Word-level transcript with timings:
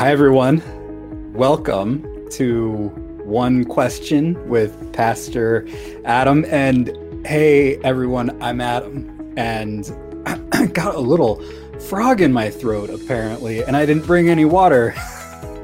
Hi, 0.00 0.10
everyone. 0.10 0.62
Welcome 1.34 2.26
to 2.30 2.88
One 3.22 3.66
Question 3.66 4.48
with 4.48 4.94
Pastor 4.94 5.68
Adam. 6.06 6.46
And 6.48 7.26
hey, 7.26 7.76
everyone, 7.82 8.42
I'm 8.42 8.62
Adam. 8.62 9.34
And 9.36 9.92
I 10.54 10.64
got 10.72 10.94
a 10.94 11.00
little 11.00 11.44
frog 11.80 12.22
in 12.22 12.32
my 12.32 12.48
throat, 12.48 12.88
apparently, 12.88 13.62
and 13.62 13.76
I 13.76 13.84
didn't 13.84 14.06
bring 14.06 14.30
any 14.30 14.46
water. 14.46 14.94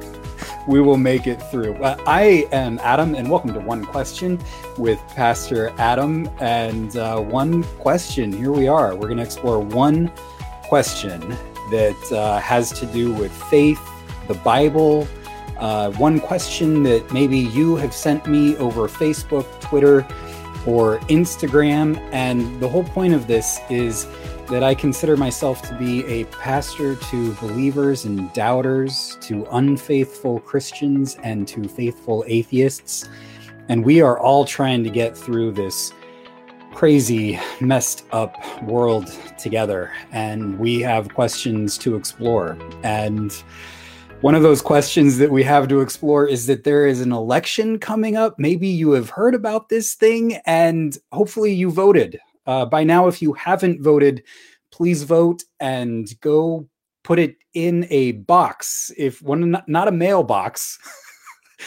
we 0.68 0.82
will 0.82 0.98
make 0.98 1.26
it 1.26 1.40
through. 1.50 1.82
I 1.82 2.46
am 2.52 2.78
Adam, 2.82 3.14
and 3.14 3.30
welcome 3.30 3.54
to 3.54 3.60
One 3.60 3.86
Question 3.86 4.38
with 4.76 4.98
Pastor 5.14 5.72
Adam. 5.78 6.28
And 6.40 6.94
uh, 6.94 7.22
one 7.22 7.62
question, 7.78 8.34
here 8.34 8.52
we 8.52 8.68
are. 8.68 8.94
We're 8.94 9.08
going 9.08 9.16
to 9.16 9.24
explore 9.24 9.60
one 9.60 10.12
question 10.64 11.20
that 11.70 12.12
uh, 12.12 12.38
has 12.40 12.70
to 12.72 12.84
do 12.84 13.14
with 13.14 13.32
faith, 13.48 13.80
the 14.28 14.34
Bible. 14.34 15.06
Uh, 15.58 15.90
one 15.92 16.20
question 16.20 16.82
that 16.82 17.10
maybe 17.12 17.38
you 17.38 17.76
have 17.76 17.94
sent 17.94 18.26
me 18.26 18.56
over 18.56 18.88
Facebook, 18.88 19.60
Twitter, 19.60 20.06
or 20.66 20.98
Instagram. 21.08 21.96
And 22.12 22.60
the 22.60 22.68
whole 22.68 22.84
point 22.84 23.14
of 23.14 23.26
this 23.26 23.60
is 23.70 24.06
that 24.48 24.62
I 24.62 24.74
consider 24.74 25.16
myself 25.16 25.62
to 25.62 25.74
be 25.74 26.04
a 26.06 26.24
pastor 26.26 26.94
to 26.94 27.32
believers 27.34 28.04
and 28.04 28.32
doubters, 28.32 29.16
to 29.22 29.46
unfaithful 29.52 30.40
Christians, 30.40 31.16
and 31.22 31.48
to 31.48 31.68
faithful 31.68 32.24
atheists. 32.26 33.08
And 33.68 33.84
we 33.84 34.00
are 34.00 34.18
all 34.18 34.44
trying 34.44 34.84
to 34.84 34.90
get 34.90 35.16
through 35.16 35.52
this 35.52 35.92
crazy, 36.74 37.40
messed 37.60 38.04
up 38.12 38.36
world 38.62 39.06
together. 39.38 39.90
And 40.12 40.58
we 40.58 40.80
have 40.80 41.12
questions 41.14 41.78
to 41.78 41.96
explore. 41.96 42.56
And 42.84 43.32
one 44.22 44.34
of 44.34 44.42
those 44.42 44.62
questions 44.62 45.18
that 45.18 45.30
we 45.30 45.42
have 45.42 45.68
to 45.68 45.80
explore 45.80 46.26
is 46.26 46.46
that 46.46 46.64
there 46.64 46.86
is 46.86 47.00
an 47.00 47.12
election 47.12 47.78
coming 47.78 48.16
up. 48.16 48.38
Maybe 48.38 48.66
you 48.66 48.92
have 48.92 49.10
heard 49.10 49.34
about 49.34 49.68
this 49.68 49.94
thing 49.94 50.36
and 50.46 50.96
hopefully 51.12 51.52
you 51.52 51.70
voted. 51.70 52.18
Uh, 52.46 52.64
by 52.64 52.82
now, 52.82 53.08
if 53.08 53.20
you 53.20 53.34
haven't 53.34 53.82
voted, 53.82 54.22
please 54.70 55.02
vote 55.02 55.44
and 55.60 56.08
go 56.20 56.66
put 57.04 57.18
it 57.18 57.36
in 57.52 57.86
a 57.90 58.12
box. 58.12 58.90
If 58.96 59.20
one, 59.20 59.62
not 59.66 59.88
a 59.88 59.92
mailbox, 59.92 60.78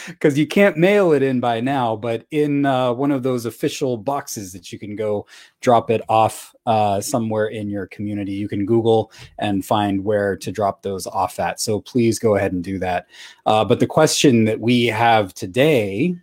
because 0.06 0.38
you 0.38 0.46
can't 0.46 0.76
mail 0.76 1.12
it 1.12 1.22
in 1.22 1.40
by 1.40 1.60
now, 1.60 1.96
but 1.96 2.26
in 2.30 2.64
uh, 2.64 2.92
one 2.92 3.10
of 3.10 3.22
those 3.22 3.46
official 3.46 3.96
boxes 3.96 4.52
that 4.52 4.72
you 4.72 4.78
can 4.78 4.96
go 4.96 5.26
drop 5.60 5.90
it 5.90 6.02
off 6.08 6.54
uh, 6.66 7.00
somewhere 7.00 7.46
in 7.46 7.68
your 7.68 7.86
community. 7.86 8.32
You 8.32 8.48
can 8.48 8.66
Google 8.66 9.12
and 9.38 9.64
find 9.64 10.04
where 10.04 10.36
to 10.36 10.52
drop 10.52 10.82
those 10.82 11.06
off 11.06 11.40
at. 11.40 11.60
So 11.60 11.80
please 11.80 12.18
go 12.18 12.36
ahead 12.36 12.52
and 12.52 12.62
do 12.62 12.78
that. 12.78 13.06
Uh, 13.46 13.64
but 13.64 13.80
the 13.80 13.86
question 13.86 14.44
that 14.44 14.60
we 14.60 14.86
have 14.86 15.34
today 15.34 16.14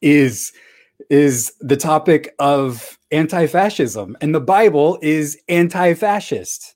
is 0.00 0.52
is 1.08 1.52
the 1.60 1.76
topic 1.76 2.34
of 2.38 2.98
anti-fascism 3.10 4.16
and 4.20 4.34
the 4.34 4.40
bible 4.40 4.98
is 5.02 5.38
anti-fascist 5.48 6.74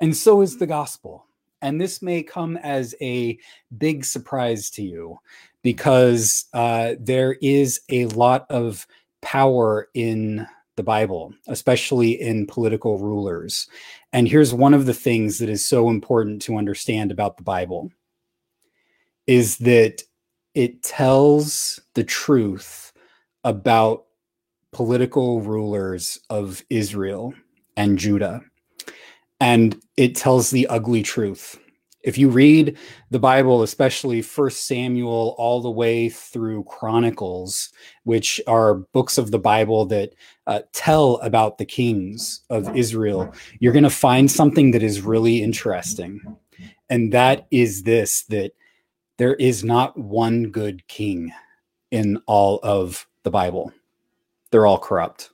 and 0.00 0.16
so 0.16 0.40
is 0.40 0.58
the 0.58 0.66
gospel 0.66 1.26
and 1.62 1.80
this 1.80 2.02
may 2.02 2.22
come 2.22 2.56
as 2.58 2.94
a 3.00 3.38
big 3.78 4.04
surprise 4.04 4.68
to 4.70 4.82
you 4.82 5.18
because 5.62 6.46
uh, 6.52 6.94
there 6.98 7.34
is 7.40 7.80
a 7.88 8.06
lot 8.06 8.46
of 8.50 8.86
power 9.22 9.88
in 9.94 10.46
the 10.76 10.82
bible 10.82 11.32
especially 11.48 12.20
in 12.20 12.46
political 12.46 12.98
rulers 12.98 13.68
and 14.12 14.26
here's 14.26 14.52
one 14.54 14.74
of 14.74 14.86
the 14.86 14.94
things 14.94 15.38
that 15.38 15.48
is 15.48 15.64
so 15.64 15.88
important 15.88 16.42
to 16.42 16.56
understand 16.56 17.10
about 17.10 17.36
the 17.36 17.42
bible 17.42 17.90
is 19.26 19.58
that 19.58 20.02
it 20.54 20.82
tells 20.82 21.80
the 21.94 22.04
truth 22.04 22.92
about 23.44 24.04
political 24.72 25.40
rulers 25.40 26.18
of 26.30 26.62
Israel 26.70 27.34
and 27.76 27.98
Judah. 27.98 28.42
And 29.42 29.82
it 29.96 30.14
tells 30.14 30.52
the 30.52 30.68
ugly 30.68 31.02
truth. 31.02 31.58
If 32.04 32.16
you 32.16 32.28
read 32.28 32.78
the 33.10 33.18
Bible, 33.18 33.62
especially 33.62 34.22
First 34.22 34.68
Samuel 34.68 35.34
all 35.36 35.60
the 35.60 35.70
way 35.70 36.08
through 36.08 36.62
Chronicles, 36.64 37.70
which 38.04 38.40
are 38.46 38.74
books 38.92 39.18
of 39.18 39.32
the 39.32 39.40
Bible 39.40 39.84
that 39.86 40.14
uh, 40.46 40.60
tell 40.72 41.16
about 41.16 41.58
the 41.58 41.64
kings 41.64 42.42
of 42.50 42.76
Israel, 42.76 43.34
you're 43.58 43.72
going 43.72 43.82
to 43.82 43.90
find 43.90 44.30
something 44.30 44.70
that 44.70 44.82
is 44.84 45.00
really 45.00 45.42
interesting. 45.42 46.20
And 46.88 47.12
that 47.12 47.48
is 47.50 47.82
this 47.82 48.22
that 48.26 48.52
there 49.18 49.34
is 49.34 49.64
not 49.64 49.98
one 49.98 50.52
good 50.52 50.86
king 50.86 51.32
in 51.90 52.22
all 52.26 52.60
of 52.62 53.08
the 53.24 53.30
Bible. 53.30 53.72
They're 54.52 54.66
all 54.66 54.78
corrupt. 54.78 55.30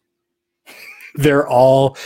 they're 1.15 1.47
all 1.47 1.99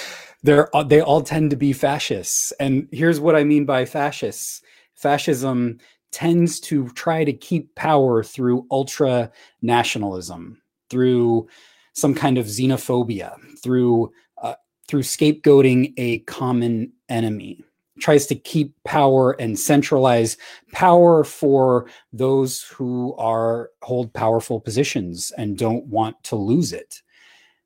they're 0.43 0.69
they 0.87 1.01
all 1.01 1.23
tend 1.23 1.51
to 1.51 1.57
be 1.57 1.73
fascists. 1.73 2.53
And 2.59 2.89
here's 2.93 3.21
what 3.21 3.37
I 3.37 3.45
mean 3.45 3.65
by 3.65 3.85
fascists. 3.85 4.63
Fascism 4.95 5.79
tends 6.11 6.61
to 6.61 6.89
try 6.91 7.25
to 7.25 7.33
keep 7.33 7.75
power 7.75 8.23
through 8.23 8.67
ultra 8.71 9.31
nationalism, 9.63 10.61
through 10.91 11.49
some 11.95 12.15
kind 12.15 12.39
of 12.39 12.47
xenophobia, 12.47 13.37
through 13.63 14.13
uh, 14.43 14.55
through 14.89 15.03
scapegoating 15.03 15.95
a 15.97 16.21
common 16.21 16.93
enemy 17.09 17.65
tries 18.01 18.27
to 18.27 18.35
keep 18.35 18.75
power 18.85 19.33
and 19.33 19.59
centralize 19.59 20.37
power 20.73 21.25
for 21.25 21.87
those 22.13 22.63
who 22.63 23.15
are 23.17 23.71
hold 23.83 24.13
powerful 24.13 24.61
positions 24.61 25.33
and 25.37 25.59
don't 25.59 25.87
want 25.87 26.17
to 26.25 26.35
lose 26.35 26.73
it 26.73 27.03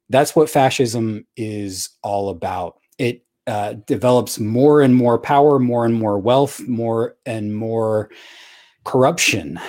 that's 0.09 0.37
what 0.37 0.51
fascism 0.51 1.27
is 1.37 1.91
all 2.03 2.29
about. 2.29 2.79
It 2.99 3.25
uh, 3.47 3.75
develops 3.87 4.41
more 4.41 4.81
and 4.83 4.95
more 4.95 5.19
power 5.19 5.61
more 5.61 5.85
and 5.85 5.95
more 5.95 6.19
wealth 6.19 6.61
more 6.67 7.17
and 7.27 7.55
more 7.55 8.11
corruption 8.83 9.61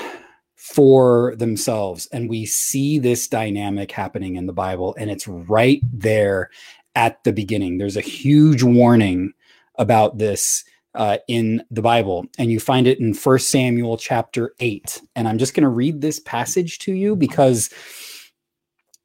for 0.56 1.36
themselves. 1.38 2.08
And 2.12 2.28
we 2.28 2.48
see 2.48 2.98
this 2.98 3.28
dynamic 3.28 3.92
happening 3.92 4.36
in 4.36 4.48
the 4.48 4.54
bible 4.54 4.96
and 4.98 5.12
it's 5.12 5.28
right 5.28 5.80
there 5.94 6.50
at 6.96 7.24
the 7.24 7.32
beginning. 7.32 7.78
There's 7.78 7.96
a 7.96 8.02
huge 8.02 8.64
warning 8.64 9.32
about 9.76 10.18
this 10.18 10.64
uh, 10.96 11.20
in 11.28 11.64
the 11.70 11.82
Bible, 11.84 12.26
and 12.40 12.52
you 12.52 12.60
find 12.60 12.88
it 12.88 13.00
in 13.00 13.14
First 13.14 13.50
Samuel 13.50 13.98
chapter 13.98 14.56
8. 14.60 15.00
And 15.16 15.28
I'm 15.28 15.38
just 15.38 15.54
going 15.54 15.64
to 15.64 15.70
read 15.70 16.02
this 16.02 16.20
passage 16.20 16.80
to 16.80 16.94
you 16.94 17.16
because 17.16 17.70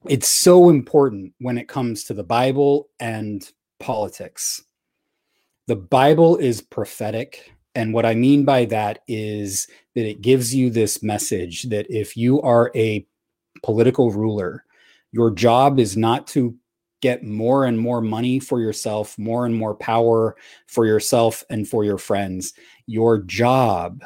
it's 0.06 0.28
so 0.28 0.68
important 0.68 1.32
when 1.38 1.58
it 1.58 1.68
comes 1.68 2.04
to 2.04 2.14
the 2.14 2.24
Bible 2.24 2.88
and 3.00 3.48
politics. 3.78 4.62
The 5.66 5.76
Bible 5.76 6.36
is 6.36 6.60
prophetic. 6.60 7.54
And 7.74 7.94
what 7.94 8.04
I 8.04 8.14
mean 8.14 8.44
by 8.44 8.66
that 8.66 9.00
is 9.08 9.68
that 9.94 10.08
it 10.08 10.20
gives 10.20 10.54
you 10.54 10.70
this 10.70 11.02
message 11.02 11.64
that 11.64 11.86
if 11.88 12.16
you 12.16 12.40
are 12.42 12.70
a 12.74 13.06
political 13.62 14.10
ruler, 14.10 14.64
your 15.12 15.30
job 15.30 15.78
is 15.78 15.96
not 15.96 16.26
to 16.28 16.56
get 17.00 17.24
more 17.24 17.64
and 17.64 17.78
more 17.78 18.00
money 18.00 18.38
for 18.38 18.60
yourself, 18.60 19.18
more 19.18 19.46
and 19.46 19.54
more 19.54 19.74
power 19.74 20.36
for 20.66 20.86
yourself 20.86 21.44
and 21.50 21.68
for 21.68 21.84
your 21.84 21.98
friends. 21.98 22.54
Your 22.86 23.18
job 23.18 24.04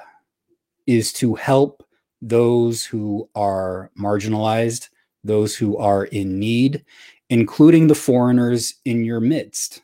is 0.87 1.13
to 1.15 1.35
help 1.35 1.83
those 2.23 2.85
who 2.85 3.29
are 3.35 3.91
marginalized, 3.99 4.89
those 5.27 5.57
who 5.57 5.77
are 5.77 6.05
in 6.05 6.39
need, 6.39 6.85
including 7.31 7.87
the 7.87 7.95
foreigners 7.95 8.75
in 8.85 9.05
your 9.05 9.21
midst. 9.21 9.83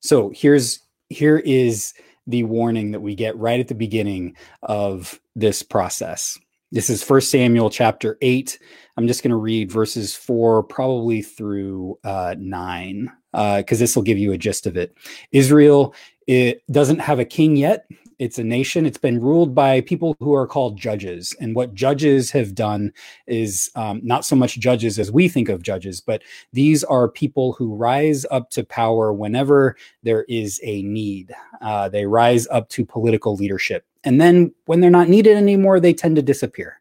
So 0.00 0.32
here's 0.34 0.80
here 1.08 1.38
is 1.38 1.94
the 2.26 2.44
warning 2.44 2.90
that 2.92 3.00
we 3.00 3.14
get 3.14 3.36
right 3.36 3.60
at 3.60 3.68
the 3.68 3.74
beginning 3.74 4.36
of 4.62 5.20
this 5.36 5.62
process. 5.62 6.38
This 6.72 6.90
is 6.90 7.02
First 7.02 7.30
Samuel 7.30 7.70
chapter 7.70 8.18
8. 8.20 8.58
I'm 8.96 9.06
just 9.06 9.22
going 9.22 9.30
to 9.30 9.36
read 9.36 9.70
verses 9.70 10.14
4 10.14 10.64
probably 10.64 11.22
through 11.22 11.98
uh, 12.02 12.34
9 12.38 13.10
because 13.32 13.78
uh, 13.78 13.82
this 13.82 13.94
will 13.94 14.02
give 14.02 14.18
you 14.18 14.32
a 14.32 14.38
gist 14.38 14.66
of 14.66 14.76
it. 14.76 14.96
Israel 15.32 15.94
it 16.26 16.62
doesn't 16.72 17.00
have 17.00 17.18
a 17.18 17.24
king 17.24 17.56
yet. 17.56 17.86
It's 18.24 18.38
a 18.38 18.44
nation. 18.44 18.86
It's 18.86 18.98
been 18.98 19.20
ruled 19.20 19.54
by 19.54 19.80
people 19.82 20.16
who 20.20 20.34
are 20.34 20.46
called 20.46 20.78
judges. 20.78 21.34
And 21.40 21.54
what 21.54 21.74
judges 21.74 22.30
have 22.32 22.54
done 22.54 22.92
is 23.26 23.70
um, 23.74 24.00
not 24.02 24.24
so 24.24 24.36
much 24.36 24.58
judges 24.58 24.98
as 24.98 25.12
we 25.12 25.28
think 25.28 25.48
of 25.48 25.62
judges, 25.62 26.00
but 26.00 26.22
these 26.52 26.82
are 26.84 27.08
people 27.08 27.52
who 27.52 27.74
rise 27.74 28.24
up 28.30 28.50
to 28.50 28.64
power 28.64 29.12
whenever 29.12 29.76
there 30.02 30.24
is 30.28 30.60
a 30.62 30.82
need. 30.82 31.32
Uh, 31.60 31.88
they 31.88 32.06
rise 32.06 32.46
up 32.48 32.68
to 32.70 32.84
political 32.84 33.36
leadership 33.36 33.84
and 34.04 34.20
then 34.20 34.54
when 34.66 34.80
they're 34.80 34.90
not 34.90 35.08
needed 35.08 35.36
anymore, 35.36 35.80
they 35.80 35.94
tend 35.94 36.16
to 36.16 36.22
disappear. 36.22 36.80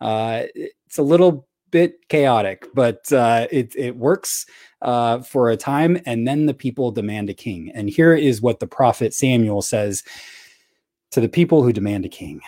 Uh, 0.00 0.44
it's 0.54 0.98
a 0.98 1.02
little 1.02 1.46
bit 1.70 2.08
chaotic, 2.08 2.66
but 2.74 3.10
uh, 3.12 3.46
it, 3.50 3.74
it 3.76 3.96
works 3.96 4.46
uh, 4.80 5.20
for 5.20 5.50
a 5.50 5.56
time, 5.56 6.00
and 6.06 6.26
then 6.26 6.46
the 6.46 6.54
people 6.54 6.90
demand 6.90 7.30
a 7.30 7.34
king. 7.34 7.70
And 7.74 7.88
here 7.88 8.14
is 8.14 8.42
what 8.42 8.60
the 8.60 8.66
prophet 8.66 9.14
Samuel 9.14 9.62
says 9.62 10.02
to 11.12 11.20
the 11.20 11.28
people 11.28 11.62
who 11.62 11.72
demand 11.72 12.04
a 12.04 12.08
king. 12.08 12.40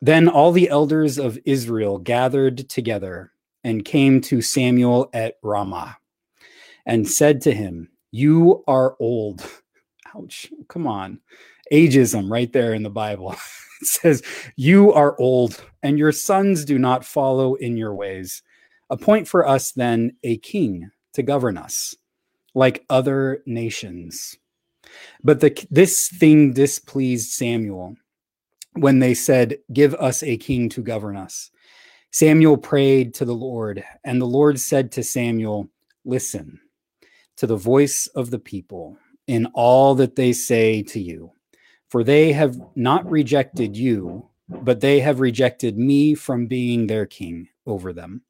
Then 0.00 0.28
all 0.28 0.52
the 0.52 0.68
elders 0.68 1.18
of 1.18 1.38
Israel 1.44 1.98
gathered 1.98 2.68
together 2.68 3.32
and 3.62 3.84
came 3.84 4.20
to 4.22 4.42
Samuel 4.42 5.08
at 5.14 5.36
Ramah 5.42 5.96
and 6.84 7.08
said 7.08 7.40
to 7.42 7.52
him, 7.52 7.88
You 8.10 8.64
are 8.66 8.96
old. 9.00 9.48
Ouch, 10.16 10.52
come 10.68 10.86
on. 10.86 11.20
Ageism 11.72 12.30
right 12.30 12.52
there 12.52 12.74
in 12.74 12.82
the 12.82 12.90
Bible. 12.90 13.32
it 13.80 13.86
says, 13.86 14.22
You 14.56 14.92
are 14.92 15.18
old, 15.18 15.64
and 15.82 15.98
your 15.98 16.12
sons 16.12 16.64
do 16.64 16.78
not 16.78 17.04
follow 17.04 17.54
in 17.54 17.76
your 17.76 17.94
ways. 17.94 18.42
Appoint 18.90 19.26
for 19.26 19.46
us 19.48 19.72
then 19.72 20.16
a 20.22 20.36
king 20.38 20.90
to 21.14 21.22
govern 21.22 21.56
us, 21.56 21.94
like 22.54 22.84
other 22.90 23.42
nations. 23.46 24.36
But 25.22 25.40
the, 25.40 25.66
this 25.70 26.08
thing 26.08 26.52
displeased 26.52 27.30
Samuel 27.30 27.96
when 28.74 28.98
they 28.98 29.14
said, 29.14 29.58
Give 29.72 29.94
us 29.94 30.22
a 30.22 30.36
king 30.36 30.68
to 30.70 30.82
govern 30.82 31.16
us. 31.16 31.50
Samuel 32.10 32.56
prayed 32.56 33.14
to 33.14 33.24
the 33.24 33.34
Lord, 33.34 33.84
and 34.04 34.20
the 34.20 34.26
Lord 34.26 34.60
said 34.60 34.92
to 34.92 35.02
Samuel, 35.02 35.68
Listen 36.04 36.60
to 37.36 37.46
the 37.46 37.56
voice 37.56 38.06
of 38.14 38.30
the 38.30 38.38
people 38.38 38.98
in 39.26 39.46
all 39.54 39.94
that 39.96 40.16
they 40.16 40.32
say 40.32 40.82
to 40.82 41.00
you, 41.00 41.32
for 41.88 42.04
they 42.04 42.32
have 42.32 42.56
not 42.76 43.10
rejected 43.10 43.76
you, 43.76 44.28
but 44.48 44.80
they 44.80 45.00
have 45.00 45.20
rejected 45.20 45.78
me 45.78 46.14
from 46.14 46.46
being 46.46 46.86
their 46.86 47.06
king 47.06 47.48
over 47.66 47.92
them 47.92 48.22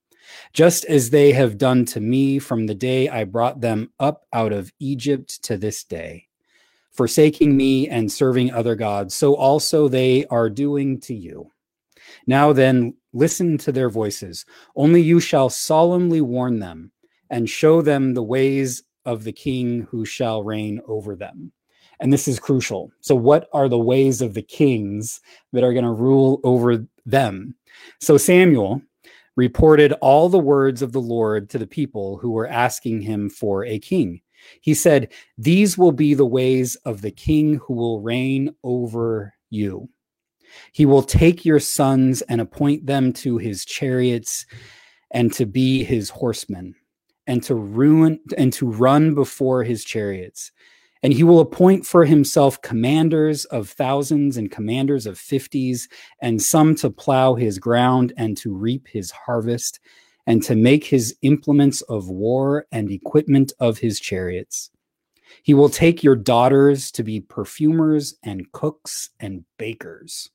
just 0.52 0.84
as 0.86 1.10
they 1.10 1.32
have 1.32 1.58
done 1.58 1.84
to 1.86 2.00
me 2.00 2.38
from 2.38 2.66
the 2.66 2.74
day 2.74 3.08
I 3.08 3.24
brought 3.24 3.60
them 3.60 3.90
up 3.98 4.26
out 4.32 4.52
of 4.52 4.72
Egypt 4.78 5.42
to 5.44 5.56
this 5.56 5.84
day. 5.84 6.28
Forsaking 6.94 7.56
me 7.56 7.88
and 7.88 8.10
serving 8.10 8.52
other 8.52 8.74
gods, 8.74 9.14
so 9.14 9.34
also 9.34 9.88
they 9.88 10.26
are 10.26 10.48
doing 10.48 11.00
to 11.00 11.14
you. 11.14 11.50
Now 12.26 12.52
then, 12.52 12.94
listen 13.12 13.58
to 13.58 13.72
their 13.72 13.90
voices. 13.90 14.46
Only 14.76 15.00
you 15.00 15.20
shall 15.20 15.50
solemnly 15.50 16.20
warn 16.20 16.60
them 16.60 16.92
and 17.30 17.50
show 17.50 17.82
them 17.82 18.14
the 18.14 18.22
ways 18.22 18.82
of 19.04 19.24
the 19.24 19.32
king 19.32 19.86
who 19.90 20.04
shall 20.04 20.42
reign 20.42 20.80
over 20.86 21.16
them. 21.16 21.52
And 22.00 22.12
this 22.12 22.28
is 22.28 22.40
crucial. 22.40 22.90
So, 23.00 23.14
what 23.14 23.48
are 23.52 23.68
the 23.68 23.78
ways 23.78 24.20
of 24.20 24.34
the 24.34 24.42
kings 24.42 25.20
that 25.52 25.64
are 25.64 25.72
going 25.72 25.84
to 25.84 25.90
rule 25.90 26.40
over 26.44 26.86
them? 27.06 27.54
So, 28.00 28.16
Samuel, 28.16 28.82
reported 29.36 29.92
all 29.94 30.28
the 30.28 30.38
words 30.38 30.82
of 30.82 30.92
the 30.92 31.00
Lord 31.00 31.50
to 31.50 31.58
the 31.58 31.66
people 31.66 32.18
who 32.18 32.30
were 32.30 32.46
asking 32.46 33.02
him 33.02 33.28
for 33.28 33.64
a 33.64 33.78
king. 33.78 34.20
He 34.60 34.74
said, 34.74 35.12
These 35.38 35.76
will 35.78 35.92
be 35.92 36.14
the 36.14 36.26
ways 36.26 36.76
of 36.84 37.02
the 37.02 37.10
king 37.10 37.60
who 37.64 37.74
will 37.74 38.00
reign 38.00 38.54
over 38.62 39.34
you. 39.50 39.88
He 40.72 40.86
will 40.86 41.02
take 41.02 41.44
your 41.44 41.60
sons 41.60 42.22
and 42.22 42.40
appoint 42.40 42.86
them 42.86 43.12
to 43.14 43.38
his 43.38 43.64
chariots 43.64 44.46
and 45.10 45.32
to 45.34 45.46
be 45.46 45.84
his 45.84 46.10
horsemen 46.10 46.74
and 47.26 47.42
to 47.44 47.54
ruin 47.54 48.20
and 48.36 48.52
to 48.54 48.70
run 48.70 49.14
before 49.14 49.64
his 49.64 49.84
chariots 49.84 50.52
and 51.04 51.12
he 51.12 51.22
will 51.22 51.38
appoint 51.38 51.84
for 51.84 52.06
himself 52.06 52.62
commanders 52.62 53.44
of 53.44 53.68
thousands 53.68 54.38
and 54.38 54.50
commanders 54.50 55.04
of 55.04 55.18
fifties, 55.18 55.86
and 56.22 56.40
some 56.40 56.74
to 56.76 56.88
plow 56.88 57.34
his 57.34 57.58
ground 57.58 58.14
and 58.16 58.38
to 58.38 58.54
reap 58.54 58.88
his 58.88 59.10
harvest, 59.10 59.80
and 60.26 60.42
to 60.42 60.54
make 60.54 60.84
his 60.84 61.16
implements 61.22 61.82
of 61.82 62.08
war 62.08 62.66
and 62.72 62.90
equipment 62.90 63.52
of 63.60 63.78
his 63.78 64.00
chariots. 64.00 64.70
He 65.42 65.54
will 65.54 65.68
take 65.68 66.02
your 66.02 66.16
daughters 66.16 66.90
to 66.92 67.02
be 67.02 67.20
perfumers 67.20 68.14
and 68.22 68.50
cooks 68.52 69.10
and 69.20 69.44
bakers. 69.58 70.30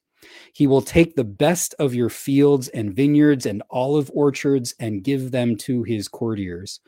He 0.53 0.67
will 0.67 0.81
take 0.81 1.15
the 1.15 1.23
best 1.23 1.75
of 1.79 1.93
your 1.93 2.09
fields 2.09 2.67
and 2.69 2.93
vineyards 2.93 3.45
and 3.45 3.63
olive 3.69 4.09
orchards 4.13 4.75
and 4.79 5.03
give 5.03 5.31
them 5.31 5.55
to 5.57 5.83
his 5.83 6.07
courtiers. 6.07 6.79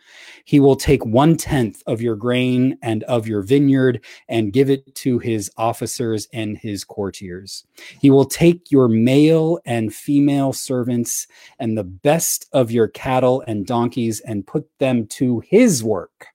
He 0.45 0.59
will 0.59 0.75
take 0.75 1.05
one 1.05 1.37
tenth 1.37 1.81
of 1.87 2.01
your 2.01 2.15
grain 2.15 2.77
and 2.81 3.03
of 3.03 3.27
your 3.27 3.41
vineyard 3.41 4.03
and 4.27 4.53
give 4.53 4.69
it 4.69 4.93
to 4.95 5.19
his 5.19 5.51
officers 5.57 6.27
and 6.33 6.57
his 6.57 6.83
courtiers. 6.83 7.65
He 7.99 8.09
will 8.09 8.25
take 8.25 8.71
your 8.71 8.87
male 8.87 9.59
and 9.65 9.93
female 9.93 10.53
servants 10.53 11.27
and 11.59 11.77
the 11.77 11.83
best 11.83 12.47
of 12.51 12.71
your 12.71 12.87
cattle 12.87 13.43
and 13.47 13.65
donkeys 13.65 14.19
and 14.21 14.45
put 14.45 14.67
them 14.79 15.07
to 15.07 15.41
his 15.41 15.83
work. 15.83 16.27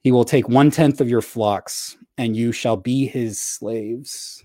He 0.00 0.12
will 0.12 0.24
take 0.24 0.48
one 0.48 0.70
tenth 0.70 1.00
of 1.00 1.08
your 1.08 1.22
flocks, 1.22 1.96
and 2.18 2.36
you 2.36 2.52
shall 2.52 2.76
be 2.76 3.06
his 3.06 3.40
slaves. 3.40 4.44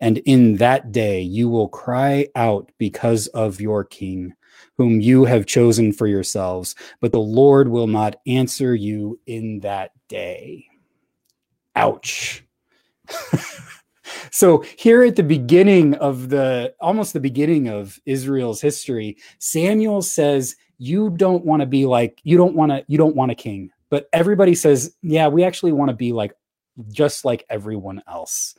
And 0.00 0.18
in 0.18 0.56
that 0.56 0.92
day 0.92 1.20
you 1.20 1.48
will 1.48 1.68
cry 1.68 2.28
out 2.34 2.70
because 2.78 3.26
of 3.28 3.60
your 3.60 3.84
king, 3.84 4.34
whom 4.76 5.00
you 5.00 5.24
have 5.24 5.46
chosen 5.46 5.92
for 5.92 6.06
yourselves, 6.06 6.74
but 7.00 7.12
the 7.12 7.20
Lord 7.20 7.68
will 7.68 7.86
not 7.86 8.16
answer 8.26 8.74
you 8.74 9.18
in 9.26 9.60
that 9.60 9.92
day. 10.08 10.66
Ouch. 11.76 12.44
so 14.30 14.64
here 14.76 15.02
at 15.04 15.16
the 15.16 15.22
beginning 15.22 15.94
of 15.94 16.28
the 16.28 16.74
almost 16.80 17.12
the 17.12 17.20
beginning 17.20 17.68
of 17.68 17.98
Israel's 18.06 18.60
history, 18.60 19.16
Samuel 19.38 20.02
says, 20.02 20.56
You 20.78 21.10
don't 21.10 21.44
want 21.44 21.60
to 21.60 21.66
be 21.66 21.86
like, 21.86 22.20
you 22.24 22.36
don't 22.36 22.54
want 22.54 22.72
to, 22.72 22.84
you 22.88 22.98
don't 22.98 23.16
want 23.16 23.32
a 23.32 23.36
king. 23.36 23.70
But 23.90 24.08
everybody 24.12 24.54
says, 24.54 24.94
Yeah, 25.02 25.28
we 25.28 25.44
actually 25.44 25.72
want 25.72 25.90
to 25.90 25.96
be 25.96 26.12
like 26.12 26.32
just 26.90 27.24
like 27.24 27.44
everyone 27.48 28.02
else 28.08 28.54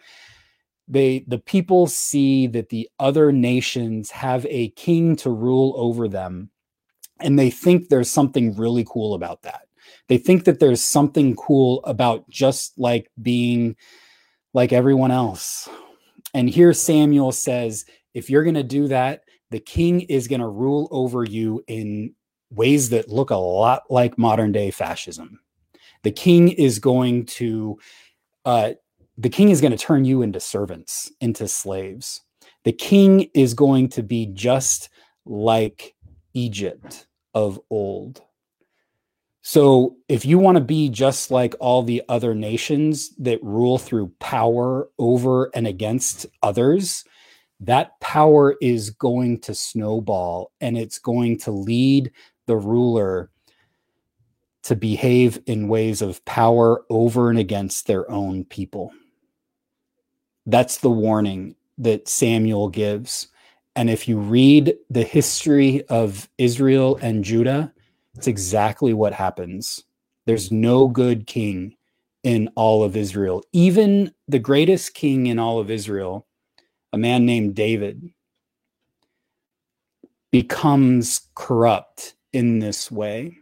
they 0.87 1.25
the 1.27 1.39
people 1.39 1.87
see 1.87 2.47
that 2.47 2.69
the 2.69 2.89
other 2.99 3.31
nations 3.31 4.11
have 4.11 4.45
a 4.49 4.69
king 4.69 5.15
to 5.17 5.29
rule 5.29 5.73
over 5.77 6.07
them 6.07 6.49
and 7.19 7.39
they 7.39 7.49
think 7.49 7.89
there's 7.89 8.11
something 8.11 8.55
really 8.55 8.85
cool 8.87 9.13
about 9.13 9.41
that. 9.43 9.67
They 10.09 10.17
think 10.17 10.43
that 10.45 10.59
there's 10.59 10.81
something 10.81 11.35
cool 11.35 11.83
about 11.85 12.29
just 12.29 12.77
like 12.77 13.09
being 13.21 13.75
like 14.53 14.73
everyone 14.73 15.11
else. 15.11 15.67
And 16.33 16.49
here 16.49 16.73
samuel 16.73 17.31
says 17.31 17.85
if 18.13 18.29
you're 18.29 18.43
going 18.43 18.55
to 18.55 18.63
do 18.63 18.87
that 18.87 19.21
the 19.51 19.59
king 19.59 20.01
is 20.01 20.27
going 20.27 20.41
to 20.41 20.47
rule 20.47 20.87
over 20.91 21.23
you 21.23 21.63
in 21.67 22.13
ways 22.51 22.89
that 22.89 23.09
look 23.09 23.29
a 23.29 23.35
lot 23.35 23.83
like 23.89 24.17
modern 24.17 24.51
day 24.51 24.71
fascism. 24.71 25.39
The 26.03 26.11
king 26.11 26.49
is 26.49 26.79
going 26.79 27.25
to 27.27 27.79
uh, 28.43 28.73
the 29.17 29.29
king 29.29 29.49
is 29.49 29.61
going 29.61 29.71
to 29.71 29.77
turn 29.77 30.05
you 30.05 30.21
into 30.21 30.39
servants, 30.39 31.11
into 31.21 31.47
slaves. 31.47 32.21
The 32.63 32.73
king 32.73 33.29
is 33.33 33.53
going 33.53 33.89
to 33.89 34.03
be 34.03 34.27
just 34.27 34.89
like 35.25 35.95
Egypt 36.33 37.07
of 37.33 37.59
old. 37.69 38.21
So, 39.41 39.97
if 40.09 40.25
you 40.25 40.39
want 40.39 40.57
to 40.57 40.63
be 40.63 40.89
just 40.89 41.29
like 41.29 41.53
all 41.59 41.83
the 41.83 42.01
other 42.09 42.33
nations 42.33 43.15
that 43.17 43.43
rule 43.43 43.77
through 43.77 44.11
power 44.19 44.89
over 44.97 45.51
and 45.53 45.67
against 45.67 46.25
others, 46.41 47.03
that 47.59 47.99
power 47.99 48.55
is 48.59 48.89
going 48.89 49.39
to 49.41 49.53
snowball 49.53 50.51
and 50.61 50.77
it's 50.77 50.97
going 50.97 51.37
to 51.39 51.51
lead 51.51 52.11
the 52.47 52.57
ruler 52.57 53.29
to 54.63 54.75
behave 54.75 55.39
in 55.45 55.67
ways 55.67 56.01
of 56.01 56.25
power 56.25 56.83
over 56.89 57.29
and 57.29 57.37
against 57.37 57.85
their 57.85 58.09
own 58.09 58.45
people. 58.45 58.91
That's 60.45 60.77
the 60.77 60.89
warning 60.89 61.55
that 61.77 62.07
Samuel 62.07 62.69
gives. 62.69 63.27
And 63.75 63.89
if 63.89 64.07
you 64.07 64.17
read 64.17 64.75
the 64.89 65.03
history 65.03 65.83
of 65.87 66.29
Israel 66.37 66.97
and 67.01 67.23
Judah, 67.23 67.73
it's 68.15 68.27
exactly 68.27 68.93
what 68.93 69.13
happens. 69.13 69.83
There's 70.25 70.51
no 70.51 70.87
good 70.87 71.27
king 71.27 71.75
in 72.23 72.49
all 72.55 72.83
of 72.83 72.95
Israel. 72.95 73.43
Even 73.53 74.13
the 74.27 74.39
greatest 74.39 74.93
king 74.93 75.27
in 75.27 75.37
all 75.37 75.59
of 75.59 75.69
Israel, 75.69 76.25
a 76.93 76.97
man 76.97 77.25
named 77.25 77.55
David, 77.55 78.11
becomes 80.31 81.27
corrupt 81.35 82.15
in 82.33 82.59
this 82.59 82.89
way. 82.91 83.37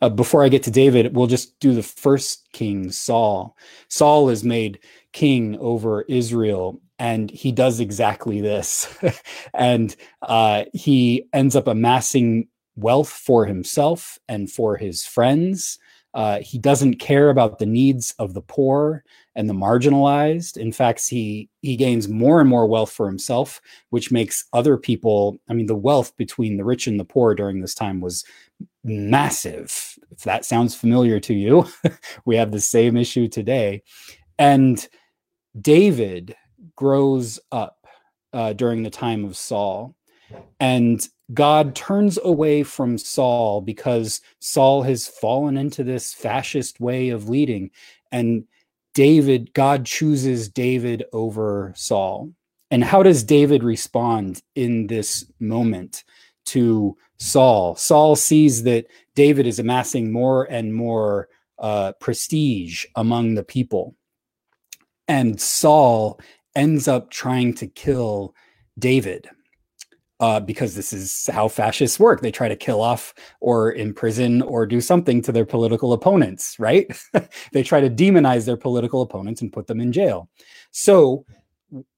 Uh, 0.00 0.08
before 0.08 0.44
I 0.44 0.48
get 0.48 0.62
to 0.64 0.70
David, 0.70 1.14
we'll 1.14 1.26
just 1.26 1.58
do 1.60 1.72
the 1.72 1.82
first 1.82 2.48
king, 2.52 2.90
Saul. 2.90 3.56
Saul 3.88 4.28
is 4.28 4.44
made 4.44 4.80
king 5.12 5.56
over 5.58 6.02
Israel, 6.02 6.80
and 6.98 7.30
he 7.30 7.52
does 7.52 7.80
exactly 7.80 8.40
this. 8.40 8.98
and 9.54 9.94
uh, 10.22 10.64
he 10.72 11.26
ends 11.32 11.56
up 11.56 11.66
amassing 11.66 12.48
wealth 12.76 13.08
for 13.08 13.46
himself 13.46 14.18
and 14.28 14.50
for 14.50 14.76
his 14.76 15.04
friends. 15.04 15.78
Uh, 16.14 16.38
he 16.40 16.58
doesn't 16.58 16.94
care 17.00 17.28
about 17.28 17.58
the 17.58 17.66
needs 17.66 18.14
of 18.20 18.34
the 18.34 18.40
poor 18.40 19.02
and 19.34 19.50
the 19.50 19.54
marginalized. 19.54 20.56
In 20.56 20.70
fact, 20.70 21.08
he 21.08 21.48
he 21.60 21.76
gains 21.76 22.08
more 22.08 22.40
and 22.40 22.48
more 22.48 22.66
wealth 22.66 22.92
for 22.92 23.06
himself, 23.06 23.60
which 23.90 24.12
makes 24.12 24.44
other 24.52 24.76
people. 24.76 25.36
I 25.50 25.54
mean, 25.54 25.66
the 25.66 25.74
wealth 25.74 26.16
between 26.16 26.56
the 26.56 26.64
rich 26.64 26.86
and 26.86 27.00
the 27.00 27.04
poor 27.04 27.34
during 27.34 27.60
this 27.60 27.74
time 27.74 28.00
was 28.00 28.24
massive. 28.84 29.98
If 30.12 30.20
that 30.20 30.44
sounds 30.44 30.76
familiar 30.76 31.18
to 31.20 31.34
you, 31.34 31.66
we 32.24 32.36
have 32.36 32.52
the 32.52 32.60
same 32.60 32.96
issue 32.96 33.26
today, 33.26 33.82
and 34.38 34.86
David 35.60 36.36
grows 36.76 37.40
up 37.50 37.86
uh, 38.32 38.52
during 38.52 38.82
the 38.82 38.90
time 38.90 39.24
of 39.24 39.36
Saul, 39.36 39.96
and 40.60 41.06
God 41.32 41.74
turns 41.74 42.18
away 42.22 42.62
from 42.62 42.98
Saul 42.98 43.60
because 43.60 44.20
Saul 44.40 44.82
has 44.82 45.06
fallen 45.06 45.56
into 45.56 45.82
this 45.82 46.12
fascist 46.12 46.80
way 46.80 47.08
of 47.08 47.28
leading. 47.28 47.70
And 48.12 48.44
David, 48.94 49.52
God 49.54 49.86
chooses 49.86 50.48
David 50.48 51.04
over 51.12 51.72
Saul. 51.76 52.30
And 52.70 52.84
how 52.84 53.02
does 53.02 53.24
David 53.24 53.62
respond 53.62 54.42
in 54.54 54.86
this 54.86 55.24
moment 55.40 56.04
to 56.46 56.96
Saul? 57.18 57.74
Saul 57.76 58.16
sees 58.16 58.62
that 58.64 58.86
David 59.14 59.46
is 59.46 59.58
amassing 59.58 60.12
more 60.12 60.44
and 60.44 60.74
more 60.74 61.28
uh, 61.58 61.92
prestige 62.00 62.84
among 62.96 63.34
the 63.34 63.44
people. 63.44 63.94
And 65.08 65.40
Saul 65.40 66.20
ends 66.54 66.86
up 66.88 67.10
trying 67.10 67.54
to 67.54 67.66
kill 67.66 68.34
David 68.78 69.28
uh, 70.24 70.40
because 70.40 70.74
this 70.74 70.94
is 70.94 71.28
how 71.30 71.48
fascists 71.48 72.00
work. 72.00 72.22
They 72.22 72.30
try 72.30 72.48
to 72.48 72.56
kill 72.56 72.80
off 72.80 73.12
or 73.40 73.74
imprison 73.74 74.40
or 74.40 74.64
do 74.64 74.80
something 74.80 75.20
to 75.20 75.32
their 75.32 75.44
political 75.44 75.92
opponents, 75.92 76.58
right? 76.58 76.86
they 77.52 77.62
try 77.62 77.82
to 77.82 77.90
demonize 77.90 78.46
their 78.46 78.56
political 78.56 79.02
opponents 79.02 79.42
and 79.42 79.52
put 79.52 79.66
them 79.66 79.80
in 79.80 79.92
jail. 79.92 80.30
So, 80.70 81.26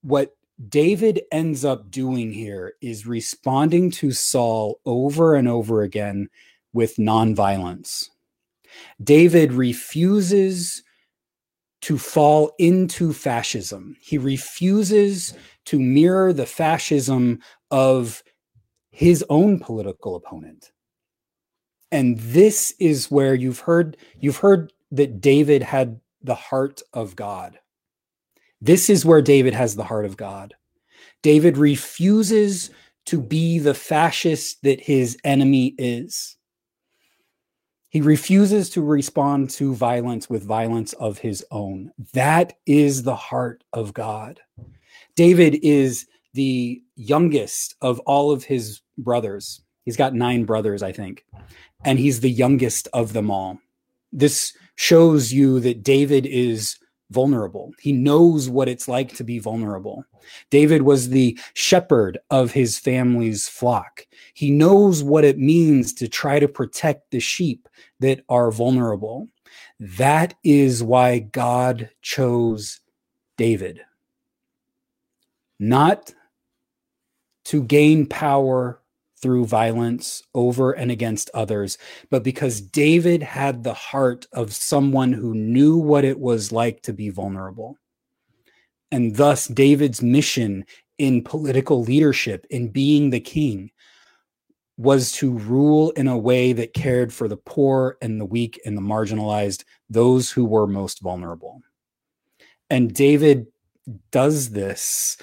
what 0.03 0.35
David 0.69 1.23
ends 1.31 1.65
up 1.65 1.89
doing 1.89 2.33
here 2.33 2.75
is 2.81 3.07
responding 3.07 3.93
to 3.93 4.11
Saul 4.11 4.81
over 4.85 5.37
and 5.37 5.47
over 5.47 5.83
again 5.83 6.29
with 6.73 6.97
nonviolence. 6.97 8.09
David 9.01 9.53
refuses 9.53 10.83
to 11.83 11.99
fall 11.99 12.53
into 12.59 13.13
fascism. 13.13 13.97
He 14.01 14.19
refuses 14.19 15.35
to 15.67 15.79
mirror 15.79 16.33
the 16.33 16.47
fascism 16.47 17.41
of 17.71 18.23
his 18.91 19.25
own 19.29 19.59
political 19.59 20.17
opponent. 20.17 20.73
And 21.93 22.19
this 22.19 22.75
is 22.81 23.11
where 23.11 23.35
you've 23.35 23.61
heard 23.61 23.97
you've 24.19 24.39
heard 24.39 24.73
that 24.91 25.21
David 25.21 25.63
had 25.63 26.01
the 26.23 26.35
heart 26.35 26.83
of 26.93 27.15
God. 27.15 27.59
This 28.61 28.89
is 28.89 29.05
where 29.05 29.23
David 29.23 29.55
has 29.55 29.77
the 29.77 29.85
heart 29.85 30.07
of 30.07 30.17
God. 30.17 30.55
David 31.23 31.59
refuses 31.59 32.71
to 33.07 33.21
be 33.21 33.59
the 33.59 33.75
fascist 33.75 34.63
that 34.63 34.81
his 34.81 35.17
enemy 35.25 35.75
is. 35.79 36.36
He 37.97 38.03
refuses 38.03 38.69
to 38.71 38.83
respond 38.83 39.49
to 39.53 39.75
violence 39.75 40.29
with 40.29 40.45
violence 40.45 40.93
of 40.93 41.17
his 41.17 41.43
own. 41.51 41.93
That 42.13 42.53
is 42.67 43.05
the 43.05 43.17
heart 43.17 43.65
of 43.73 43.95
God. 43.95 44.39
David 45.15 45.59
is 45.63 46.05
the 46.35 46.83
youngest 46.97 47.75
of 47.81 47.99
all 48.01 48.33
of 48.33 48.45
his 48.45 48.83
brothers. 48.99 49.63
He's 49.87 49.97
got 49.97 50.13
nine 50.13 50.45
brothers, 50.45 50.83
I 50.83 50.93
think, 50.93 51.25
and 51.87 51.99
he's 51.99 52.21
the 52.21 52.31
youngest 52.31 52.87
of 52.93 53.15
them 53.15 53.31
all. 53.31 53.61
This 54.13 54.55
shows 54.75 55.33
you 55.33 55.59
that 55.61 55.83
David 55.83 56.27
is 56.27 56.77
vulnerable. 57.11 57.73
He 57.81 57.93
knows 57.93 58.49
what 58.49 58.69
it's 58.69 58.89
like 58.89 59.15
to 59.17 59.25
be 59.25 59.39
vulnerable. 59.39 60.05
David 60.51 60.83
was 60.83 61.09
the 61.09 61.39
shepherd 61.55 62.19
of 62.31 62.53
his 62.53 62.79
family's 62.79 63.49
flock. 63.49 64.07
He 64.35 64.51
knows 64.51 65.03
what 65.03 65.25
it 65.25 65.39
means 65.39 65.93
to 65.95 66.09
try 66.09 66.39
to 66.39 66.49
protect 66.49 67.11
the 67.11 67.21
sheep 67.21 67.69
that 68.01 68.23
are 68.29 68.51
vulnerable. 68.51 69.29
That 69.79 70.35
is 70.43 70.83
why 70.83 71.21
God 71.21 71.91
chose 72.03 72.81
David. 73.37 73.81
Not 75.59 76.13
to 77.47 77.63
gain 77.63 78.07
power 78.07 78.81
through 79.21 79.47
violence 79.47 80.23
over 80.35 80.73
and 80.73 80.91
against 80.91 81.31
others, 81.33 81.79
but 82.11 82.23
because 82.23 82.61
David 82.61 83.23
had 83.23 83.63
the 83.63 83.75
heart 83.75 84.27
of 84.33 84.55
someone 84.55 85.13
who 85.13 85.35
knew 85.35 85.77
what 85.77 86.05
it 86.05 86.19
was 86.19 86.53
like 86.53 86.83
to 86.83 86.93
be 86.93 87.09
vulnerable. 87.09 87.79
And 88.93 89.17
thus, 89.17 89.49
David's 89.49 90.03
mission 90.03 90.65
in 90.99 91.25
political 91.25 91.83
leadership, 91.83 92.47
in 92.51 92.69
being 92.69 93.11
the 93.11 93.21
king, 93.21 93.71
was 94.79 95.13
to 95.13 95.39
rule 95.39 95.91
in 95.93 96.07
a 96.07 96.19
way 96.19 96.53
that 96.53 96.75
cared 96.75 97.13
for 97.13 97.29
the 97.29 97.37
poor 97.37 97.97
and 98.03 98.21
the 98.21 98.27
weak 98.27 98.61
and 98.67 98.77
the 98.77 98.83
marginalized, 98.83 99.65
those 99.89 100.31
who 100.31 100.45
were 100.45 100.67
most 100.67 101.01
vulnerable. 101.01 101.63
And 102.69 102.93
David 102.93 103.47
does 104.11 104.51
this 104.51 105.17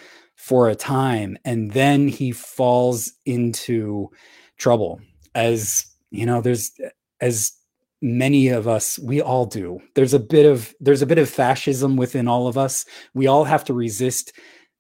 for 0.44 0.68
a 0.68 0.76
time 0.76 1.38
and 1.46 1.72
then 1.72 2.06
he 2.06 2.30
falls 2.30 3.14
into 3.26 4.10
trouble. 4.58 5.00
As 5.36 5.86
you 6.12 6.26
know 6.26 6.42
there's 6.42 6.70
as 7.22 7.54
many 8.02 8.50
of 8.50 8.68
us 8.68 9.00
we 9.00 9.22
all 9.22 9.46
do. 9.46 9.80
There's 9.96 10.14
a 10.14 10.20
bit 10.20 10.46
of 10.46 10.76
there's 10.82 11.02
a 11.02 11.06
bit 11.06 11.18
of 11.18 11.30
fascism 11.30 11.96
within 11.96 12.28
all 12.28 12.48
of 12.48 12.58
us. 12.58 12.84
We 13.14 13.26
all 13.26 13.46
have 13.46 13.64
to 13.64 13.74
resist 13.74 14.34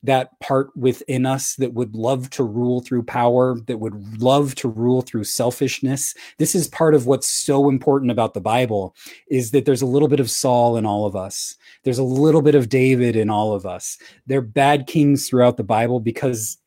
that 0.03 0.38
part 0.41 0.75
within 0.75 1.25
us 1.25 1.55
that 1.55 1.74
would 1.74 1.95
love 1.95 2.29
to 2.31 2.43
rule 2.43 2.81
through 2.81 3.03
power, 3.03 3.57
that 3.67 3.79
would 3.79 4.22
love 4.22 4.53
to 4.55 4.67
rule 4.67 5.01
through 5.01 5.24
selfishness. 5.24 6.13
This 6.38 6.55
is 6.55 6.67
part 6.67 6.93
of 6.93 7.07
what's 7.07 7.29
so 7.29 7.69
important 7.69 8.12
about 8.12 8.33
the 8.33 8.41
Bible 8.41 8.95
is 9.29 9.51
that 9.51 9.65
there's 9.65 9.81
a 9.81 9.88
little 9.88 10.10
bit 10.10 10.19
of 10.19 10.29
Saul 10.29 10.75
in 10.75 10.86
all 10.86 11.05
of 11.05 11.15
us. 11.15 11.55
There's 11.83 12.00
a 12.00 12.03
little 12.03 12.41
bit 12.41 12.55
of 12.55 12.69
David 12.69 13.15
in 13.15 13.29
all 13.29 13.53
of 13.53 13.65
us. 13.65 13.98
They're 14.27 14.41
bad 14.41 14.88
kings 14.88 15.27
throughout 15.27 15.55
the 15.55 15.63
Bible 15.63 16.01
because 16.01 16.57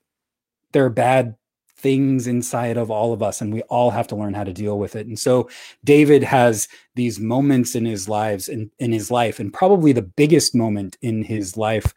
they're 0.73 0.89
bad 0.89 1.37
things 1.79 2.27
inside 2.27 2.79
of 2.79 2.91
all 2.91 3.13
of 3.13 3.23
us 3.23 3.43
and 3.43 3.53
we 3.53 3.61
all 3.63 3.91
have 3.91 4.07
to 4.07 4.17
learn 4.17 4.33
how 4.33 4.43
to 4.43 4.53
deal 4.53 4.79
with 4.79 4.97
it 4.97 5.07
and 5.07 5.19
so 5.19 5.47
david 5.85 6.23
has 6.23 6.69
these 6.95 7.21
moments 7.21 7.75
in 7.75 7.85
his 7.85 8.09
lives 8.09 8.49
in, 8.49 8.71
in 8.79 8.93
his 8.93 9.11
life 9.11 9.39
and 9.39 9.53
probably 9.53 9.93
the 9.93 10.01
biggest 10.01 10.55
moment 10.55 10.97
in 11.03 11.23
his 11.23 11.55
life 11.55 11.95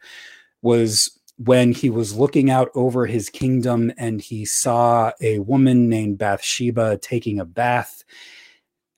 was 0.60 1.18
when 1.44 1.72
he 1.72 1.88
was 1.88 2.16
looking 2.16 2.50
out 2.50 2.70
over 2.74 3.06
his 3.06 3.30
kingdom 3.30 3.90
and 3.96 4.20
he 4.20 4.44
saw 4.44 5.10
a 5.22 5.38
woman 5.38 5.88
named 5.88 6.18
Bathsheba 6.18 6.98
taking 6.98 7.40
a 7.40 7.46
bath 7.46 8.04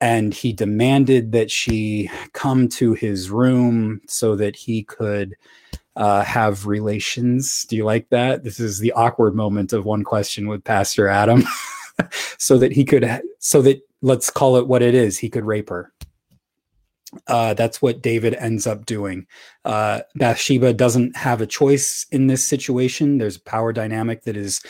and 0.00 0.34
he 0.34 0.52
demanded 0.52 1.30
that 1.30 1.52
she 1.52 2.10
come 2.32 2.68
to 2.68 2.94
his 2.94 3.30
room 3.30 4.00
so 4.08 4.34
that 4.34 4.56
he 4.56 4.82
could 4.82 5.36
uh, 5.94 6.24
have 6.24 6.66
relations. 6.66 7.64
Do 7.68 7.76
you 7.76 7.84
like 7.84 8.08
that? 8.08 8.42
This 8.42 8.58
is 8.58 8.80
the 8.80 8.90
awkward 8.92 9.36
moment 9.36 9.72
of 9.72 9.84
one 9.84 10.02
question 10.02 10.48
with 10.48 10.64
Pastor 10.64 11.06
Adam. 11.06 11.44
so 12.38 12.58
that 12.58 12.72
he 12.72 12.84
could, 12.84 13.22
so 13.38 13.62
that 13.62 13.80
let's 14.00 14.30
call 14.30 14.56
it 14.56 14.66
what 14.66 14.82
it 14.82 14.96
is, 14.96 15.16
he 15.16 15.30
could 15.30 15.44
rape 15.44 15.68
her. 15.68 15.92
Uh, 17.26 17.54
that's 17.54 17.82
what 17.82 18.02
David 18.02 18.34
ends 18.34 18.66
up 18.66 18.86
doing. 18.86 19.26
Uh, 19.64 20.00
Bathsheba 20.14 20.72
doesn't 20.72 21.16
have 21.16 21.40
a 21.40 21.46
choice 21.46 22.06
in 22.10 22.26
this 22.26 22.46
situation. 22.46 23.18
There's 23.18 23.36
a 23.36 23.42
power 23.42 23.72
dynamic 23.72 24.24
that 24.24 24.36
is 24.36 24.60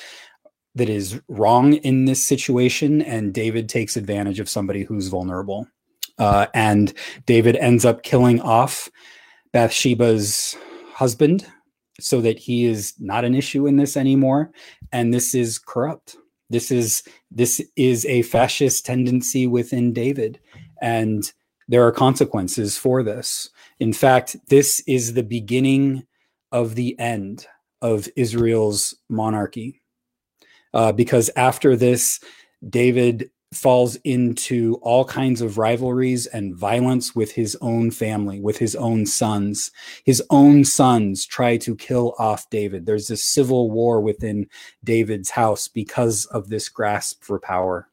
that 0.75 0.89
is 0.89 1.21
wrong 1.29 1.75
in 1.75 2.07
this 2.07 2.25
situation, 2.25 3.03
and 3.03 3.35
David 3.35 3.69
takes 3.69 3.97
advantage 3.97 4.41
of 4.41 4.49
somebody 4.49 4.85
who's 4.85 5.09
vulnerable. 5.09 5.67
Uh, 6.19 6.47
and 6.55 6.95
David 7.27 7.57
ends 7.57 7.85
up 7.85 8.03
killing 8.03 8.41
off 8.41 8.91
Bathsheba's 9.53 10.57
husband 10.95 11.47
so 12.01 12.21
that 12.21 12.39
he 12.39 12.65
is 12.65 12.95
not 12.99 13.25
an 13.25 13.35
issue 13.35 13.67
in 13.67 13.77
this 13.77 13.97
anymore. 13.97 14.51
And 14.93 15.13
this 15.13 15.35
is 15.35 15.59
corrupt. 15.59 16.17
This 16.51 16.71
is 16.71 17.03
this 17.31 17.63
is 17.77 18.05
a 18.07 18.23
fascist 18.23 18.85
tendency 18.85 19.47
within 19.47 19.93
David, 19.93 20.39
and 20.83 21.33
there 21.73 21.87
are 21.87 21.91
consequences 21.91 22.77
for 22.77 23.03
this. 23.03 23.49
In 23.81 23.95
fact, 23.95 24.37
this 24.49 24.81
is 24.87 25.15
the 25.15 25.23
beginning 25.23 26.07
of 26.53 26.75
the 26.75 26.99
end 26.99 27.47
of 27.81 28.11
Israel's 28.15 28.95
monarchy. 29.09 29.81
Uh, 30.75 30.93
because 30.93 31.31
after 31.35 31.75
this, 31.75 32.21
David 32.69 33.31
falls 33.55 33.97
into 34.05 34.75
all 34.83 35.07
kinds 35.07 35.41
of 35.41 35.57
rivalries 35.57 36.27
and 36.27 36.55
violence 36.55 37.17
with 37.17 37.33
his 37.33 37.57
own 37.63 37.91
family, 37.91 38.39
with 38.39 38.59
his 38.59 38.77
own 38.77 39.07
sons. 39.07 39.71
His 40.05 40.23
own 40.29 40.65
sons 40.65 41.25
try 41.25 41.57
to 41.57 41.75
kill 41.75 42.15
off 42.19 42.51
David. 42.51 42.85
There's 42.85 43.09
a 43.09 43.17
civil 43.17 43.71
war 43.71 44.03
within 44.03 44.47
David's 44.85 45.31
house 45.31 45.69
because 45.69 46.27
of 46.27 46.51
this 46.51 46.69
grasp 46.69 47.25
for 47.25 47.41
power. 47.41 47.89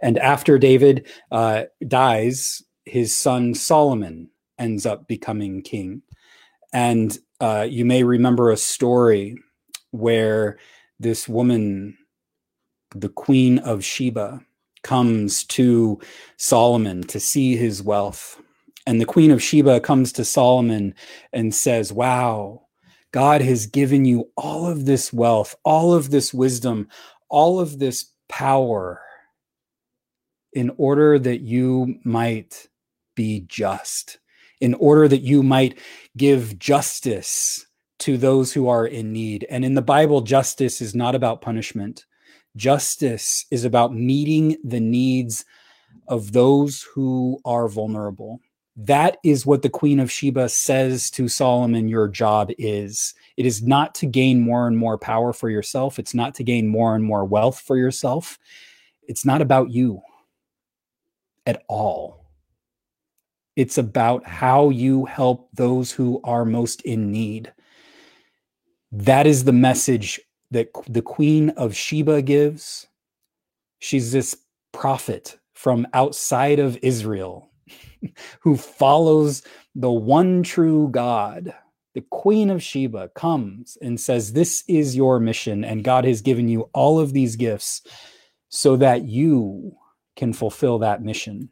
And 0.00 0.18
after 0.18 0.56
David 0.56 1.08
uh, 1.32 1.64
dies, 1.88 2.62
his 2.88 3.16
son 3.16 3.54
Solomon 3.54 4.30
ends 4.58 4.86
up 4.86 5.06
becoming 5.06 5.62
king. 5.62 6.02
And 6.72 7.16
uh, 7.40 7.66
you 7.68 7.84
may 7.84 8.02
remember 8.02 8.50
a 8.50 8.56
story 8.56 9.36
where 9.90 10.58
this 10.98 11.28
woman, 11.28 11.96
the 12.94 13.08
Queen 13.08 13.58
of 13.60 13.84
Sheba, 13.84 14.40
comes 14.82 15.44
to 15.44 16.00
Solomon 16.36 17.02
to 17.04 17.20
see 17.20 17.56
his 17.56 17.82
wealth. 17.82 18.40
And 18.86 19.00
the 19.00 19.06
Queen 19.06 19.30
of 19.30 19.42
Sheba 19.42 19.80
comes 19.80 20.12
to 20.12 20.24
Solomon 20.24 20.94
and 21.32 21.54
says, 21.54 21.92
Wow, 21.92 22.66
God 23.12 23.40
has 23.40 23.66
given 23.66 24.04
you 24.04 24.30
all 24.36 24.66
of 24.66 24.86
this 24.86 25.12
wealth, 25.12 25.54
all 25.64 25.94
of 25.94 26.10
this 26.10 26.32
wisdom, 26.32 26.88
all 27.28 27.60
of 27.60 27.78
this 27.78 28.12
power 28.28 29.00
in 30.52 30.70
order 30.76 31.18
that 31.18 31.40
you 31.40 31.98
might 32.04 32.67
be 33.18 33.44
just, 33.48 34.20
in 34.60 34.74
order 34.74 35.08
that 35.08 35.22
you 35.22 35.42
might 35.42 35.76
give 36.16 36.56
justice 36.58 37.66
to 37.98 38.16
those 38.16 38.52
who 38.52 38.68
are 38.68 38.86
in 38.86 39.12
need. 39.12 39.44
And 39.50 39.64
in 39.64 39.74
the 39.74 39.82
Bible, 39.82 40.20
justice 40.20 40.80
is 40.80 40.94
not 40.94 41.16
about 41.16 41.40
punishment. 41.40 42.06
Justice 42.54 43.44
is 43.50 43.64
about 43.64 43.92
meeting 43.92 44.56
the 44.62 44.78
needs 44.78 45.44
of 46.06 46.30
those 46.32 46.86
who 46.94 47.40
are 47.44 47.68
vulnerable. 47.68 48.40
That 48.76 49.16
is 49.24 49.44
what 49.44 49.62
the 49.62 49.68
Queen 49.68 49.98
of 49.98 50.12
Sheba 50.12 50.48
says 50.48 51.10
to 51.10 51.26
Solomon 51.26 51.88
your 51.88 52.06
job 52.06 52.52
is. 52.56 53.14
It 53.36 53.46
is 53.46 53.64
not 53.64 53.96
to 53.96 54.06
gain 54.06 54.40
more 54.40 54.68
and 54.68 54.78
more 54.78 54.96
power 54.96 55.32
for 55.32 55.50
yourself. 55.50 55.98
It's 55.98 56.14
not 56.14 56.36
to 56.36 56.44
gain 56.44 56.68
more 56.68 56.94
and 56.94 57.04
more 57.04 57.24
wealth 57.24 57.58
for 57.58 57.76
yourself. 57.76 58.38
It's 59.08 59.24
not 59.24 59.42
about 59.42 59.72
you 59.72 60.02
at 61.46 61.64
all. 61.66 62.17
It's 63.58 63.76
about 63.76 64.24
how 64.24 64.70
you 64.70 65.06
help 65.06 65.48
those 65.52 65.90
who 65.90 66.20
are 66.22 66.44
most 66.44 66.80
in 66.82 67.10
need. 67.10 67.52
That 68.92 69.26
is 69.26 69.42
the 69.42 69.52
message 69.52 70.20
that 70.52 70.68
the 70.88 71.02
Queen 71.02 71.50
of 71.50 71.74
Sheba 71.74 72.22
gives. 72.22 72.86
She's 73.80 74.12
this 74.12 74.36
prophet 74.72 75.40
from 75.54 75.88
outside 75.92 76.60
of 76.60 76.78
Israel 76.82 77.50
who 78.42 78.56
follows 78.56 79.42
the 79.74 79.90
one 79.90 80.44
true 80.44 80.88
God. 80.92 81.52
The 81.94 82.04
Queen 82.12 82.50
of 82.50 82.62
Sheba 82.62 83.10
comes 83.16 83.76
and 83.82 83.98
says, 83.98 84.34
This 84.34 84.62
is 84.68 84.94
your 84.94 85.18
mission, 85.18 85.64
and 85.64 85.82
God 85.82 86.04
has 86.04 86.20
given 86.20 86.46
you 86.46 86.70
all 86.74 87.00
of 87.00 87.12
these 87.12 87.34
gifts 87.34 87.82
so 88.50 88.76
that 88.76 89.06
you 89.06 89.76
can 90.14 90.32
fulfill 90.32 90.78
that 90.78 91.02
mission. 91.02 91.50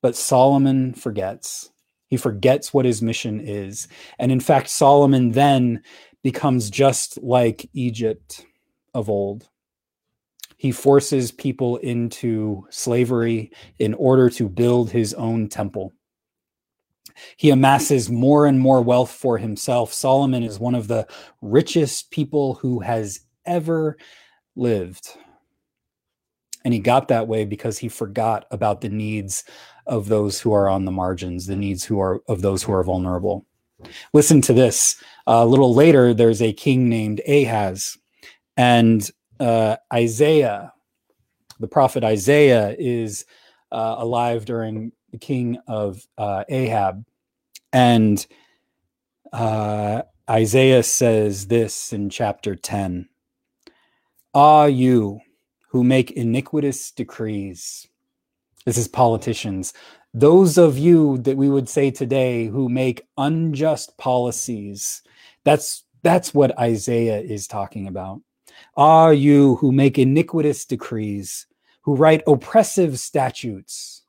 But 0.00 0.16
Solomon 0.16 0.94
forgets. 0.94 1.70
He 2.08 2.16
forgets 2.16 2.72
what 2.72 2.84
his 2.84 3.02
mission 3.02 3.40
is. 3.40 3.88
And 4.18 4.32
in 4.32 4.40
fact, 4.40 4.68
Solomon 4.68 5.32
then 5.32 5.82
becomes 6.22 6.70
just 6.70 7.22
like 7.22 7.68
Egypt 7.74 8.46
of 8.94 9.10
old. 9.10 9.48
He 10.56 10.72
forces 10.72 11.30
people 11.30 11.76
into 11.78 12.66
slavery 12.70 13.52
in 13.78 13.94
order 13.94 14.28
to 14.30 14.48
build 14.48 14.90
his 14.90 15.14
own 15.14 15.48
temple. 15.48 15.92
He 17.36 17.50
amasses 17.50 18.10
more 18.10 18.46
and 18.46 18.58
more 18.58 18.82
wealth 18.82 19.10
for 19.10 19.38
himself. 19.38 19.92
Solomon 19.92 20.42
is 20.42 20.58
one 20.58 20.74
of 20.74 20.88
the 20.88 21.06
richest 21.40 22.10
people 22.10 22.54
who 22.54 22.80
has 22.80 23.20
ever 23.46 23.96
lived. 24.56 25.16
And 26.64 26.74
he 26.74 26.80
got 26.80 27.08
that 27.08 27.28
way 27.28 27.44
because 27.44 27.78
he 27.78 27.88
forgot 27.88 28.44
about 28.50 28.80
the 28.80 28.88
needs 28.88 29.44
of 29.88 30.08
those 30.08 30.40
who 30.40 30.52
are 30.52 30.68
on 30.68 30.84
the 30.84 30.92
margins, 30.92 31.46
the 31.46 31.56
needs 31.56 31.84
who 31.84 31.98
are 31.98 32.20
of 32.28 32.42
those 32.42 32.62
who 32.62 32.72
are 32.72 32.84
vulnerable. 32.84 33.46
Listen 34.12 34.40
to 34.42 34.52
this. 34.52 35.02
a 35.26 35.46
little 35.46 35.74
later, 35.74 36.12
there's 36.12 36.42
a 36.42 36.52
king 36.52 36.88
named 36.88 37.20
Ahaz, 37.26 37.96
and 38.56 39.08
uh, 39.40 39.76
Isaiah, 39.92 40.72
the 41.60 41.68
prophet 41.68 42.04
Isaiah, 42.04 42.74
is 42.78 43.24
uh, 43.72 43.96
alive 43.98 44.44
during 44.44 44.92
the 45.12 45.18
king 45.18 45.58
of 45.66 46.06
uh, 46.18 46.44
Ahab, 46.48 47.04
and 47.72 48.26
uh, 49.32 50.02
Isaiah 50.28 50.82
says 50.82 51.46
this 51.46 51.92
in 51.92 52.10
chapter 52.10 52.56
ten: 52.56 53.08
"Ah, 54.34 54.64
you 54.64 55.20
who 55.70 55.84
make 55.84 56.10
iniquitous 56.10 56.90
decrees." 56.90 57.86
This 58.64 58.76
is 58.76 58.88
politicians. 58.88 59.72
Those 60.14 60.58
of 60.58 60.78
you 60.78 61.18
that 61.18 61.36
we 61.36 61.48
would 61.48 61.68
say 61.68 61.90
today 61.90 62.46
who 62.46 62.68
make 62.68 63.06
unjust 63.16 63.96
policies 63.98 65.02
that's 65.48 65.84
that's 66.02 66.34
what 66.34 66.58
isaiah 66.58 67.18
is 67.20 67.46
talking 67.46 67.86
about. 67.86 68.20
Are 68.76 69.14
you 69.14 69.56
who 69.56 69.72
make 69.72 69.98
iniquitous 69.98 70.66
decrees 70.66 71.46
who 71.82 71.94
write 71.94 72.22
oppressive 72.26 72.98
statutes 72.98 74.02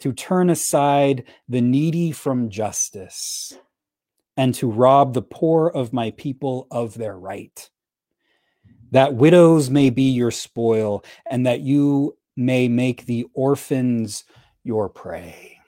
to 0.00 0.12
turn 0.12 0.50
aside 0.50 1.22
the 1.48 1.60
needy 1.60 2.10
from 2.10 2.50
justice 2.50 3.56
and 4.36 4.52
to 4.56 4.68
rob 4.68 5.14
the 5.14 5.22
poor 5.22 5.68
of 5.68 5.92
my 5.92 6.10
people 6.10 6.66
of 6.72 6.94
their 6.94 7.16
right? 7.16 7.70
That 8.90 9.14
widows 9.14 9.70
may 9.70 9.90
be 9.90 10.10
your 10.10 10.32
spoil 10.32 11.04
and 11.30 11.46
that 11.46 11.60
you 11.60 12.17
may 12.38 12.68
make 12.68 13.04
the 13.04 13.26
orphans 13.34 14.24
your 14.62 14.88
prey. 14.88 15.58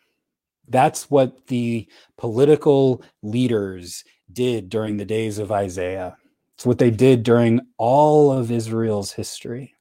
That's 0.69 1.11
what 1.11 1.49
the 1.49 1.89
political 2.17 3.03
leaders 3.23 4.05
did 4.33 4.71
during 4.71 4.97
the 4.97 5.05
days 5.05 5.39
of 5.39 5.51
Isaiah. 5.51 6.17
It's 6.55 6.65
what 6.65 6.79
they 6.79 6.93
did 6.93 7.25
during 7.25 7.61
all 7.77 8.31
of 8.31 8.53
Israel's 8.53 9.13
history. 9.13 9.75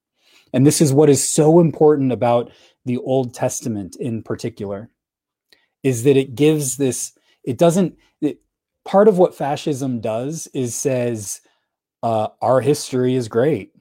And 0.51 0.65
this 0.65 0.81
is 0.81 0.91
what 0.91 1.09
is 1.09 1.25
so 1.25 1.59
important 1.59 2.11
about 2.11 2.51
the 2.85 2.97
Old 2.97 3.35
Testament 3.35 3.95
in 3.97 4.23
particular 4.23 4.89
is 5.83 6.03
that 6.03 6.17
it 6.17 6.33
gives 6.33 6.77
this 6.77 7.13
it 7.43 7.57
doesn't 7.57 7.97
it, 8.19 8.41
part 8.83 9.07
of 9.07 9.19
what 9.19 9.35
fascism 9.35 10.01
does 10.01 10.47
is 10.53 10.73
says 10.73 11.41
uh, 12.01 12.29
our 12.41 12.61
history 12.61 13.13
is 13.13 13.27
great 13.27 13.71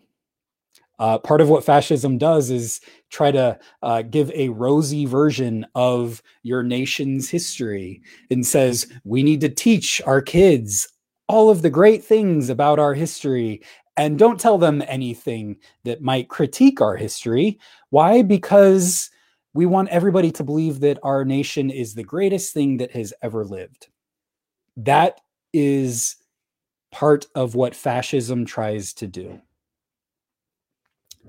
uh, 0.98 1.18
part 1.18 1.40
of 1.40 1.48
what 1.48 1.64
fascism 1.64 2.18
does 2.18 2.50
is 2.50 2.80
try 3.10 3.30
to 3.30 3.58
uh, 3.82 4.02
give 4.02 4.30
a 4.32 4.48
rosy 4.50 5.06
version 5.06 5.66
of 5.74 6.22
your 6.42 6.62
nation's 6.62 7.28
history 7.28 8.02
and 8.30 8.46
says 8.46 8.86
we 9.04 9.22
need 9.22 9.40
to 9.40 9.48
teach 9.48 10.02
our 10.06 10.20
kids 10.20 10.88
all 11.28 11.50
of 11.50 11.62
the 11.62 11.70
great 11.70 12.04
things 12.04 12.48
about 12.48 12.78
our 12.78 12.94
history 12.94 13.62
and 13.96 14.18
don't 14.18 14.40
tell 14.40 14.58
them 14.58 14.82
anything 14.86 15.56
that 15.84 16.00
might 16.00 16.28
critique 16.28 16.80
our 16.80 16.96
history. 16.96 17.58
Why? 17.90 18.22
Because 18.22 19.10
we 19.54 19.66
want 19.66 19.88
everybody 19.88 20.30
to 20.32 20.44
believe 20.44 20.80
that 20.80 21.00
our 21.02 21.24
nation 21.24 21.68
is 21.70 21.94
the 21.94 22.04
greatest 22.04 22.54
thing 22.54 22.76
that 22.76 22.92
has 22.92 23.12
ever 23.22 23.44
lived. 23.44 23.88
That 24.76 25.20
is 25.52 26.16
part 26.92 27.26
of 27.34 27.54
what 27.54 27.74
fascism 27.74 28.44
tries 28.44 28.92
to 28.94 29.06
do. 29.06 29.40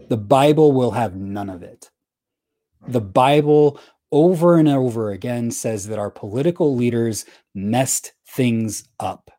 The 0.07 0.17
Bible 0.17 0.71
will 0.71 0.91
have 0.91 1.15
none 1.15 1.49
of 1.49 1.63
it. 1.63 1.89
Hmm. 2.83 2.91
The 2.91 3.01
Bible 3.01 3.79
over 4.11 4.57
and 4.57 4.67
over 4.67 5.11
again 5.11 5.51
says 5.51 5.87
that 5.87 5.99
our 5.99 6.09
political 6.09 6.75
leaders 6.75 7.25
messed 7.53 8.13
things 8.27 8.87
up. 8.99 9.31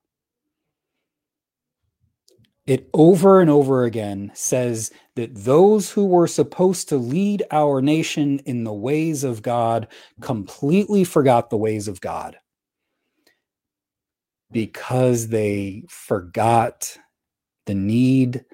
It 2.67 2.89
over 2.95 3.41
and 3.41 3.51
over 3.51 3.85
again 3.85 4.31
says 4.35 4.93
that 5.17 5.35
those 5.35 5.91
who 5.91 6.05
were 6.07 6.29
supposed 6.29 6.89
to 6.91 6.97
lead 6.97 7.43
our 7.51 7.83
nation 7.83 8.39
in 8.41 8.63
the 8.63 8.73
ways 8.73 9.25
of 9.25 9.43
God 9.43 9.89
completely 10.21 11.03
forgot 11.03 11.51
the 11.51 11.57
ways 11.57 11.89
of 11.89 12.01
God 12.01 12.37
because 14.53 15.29
they 15.29 15.85
forgot 15.89 16.97
the 17.67 17.75
need 17.75 18.45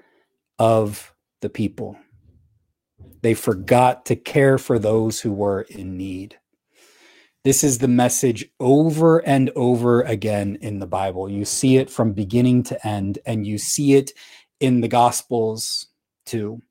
of 0.57 1.13
the 1.41 1.49
people. 1.49 1.97
They 3.21 3.33
forgot 3.33 4.05
to 4.07 4.15
care 4.15 4.57
for 4.57 4.79
those 4.79 5.19
who 5.19 5.31
were 5.31 5.61
in 5.61 5.97
need. 5.97 6.37
This 7.43 7.63
is 7.63 7.77
the 7.77 7.87
message 7.87 8.45
over 8.59 9.19
and 9.19 9.51
over 9.55 10.01
again 10.01 10.57
in 10.61 10.79
the 10.79 10.87
Bible. 10.87 11.29
You 11.29 11.45
see 11.45 11.77
it 11.77 11.89
from 11.89 12.11
beginning 12.11 12.63
to 12.63 12.87
end, 12.87 13.19
and 13.25 13.47
you 13.47 13.57
see 13.57 13.93
it 13.93 14.11
in 14.59 14.81
the 14.81 14.87
Gospels 14.87 15.87
too. 16.25 16.61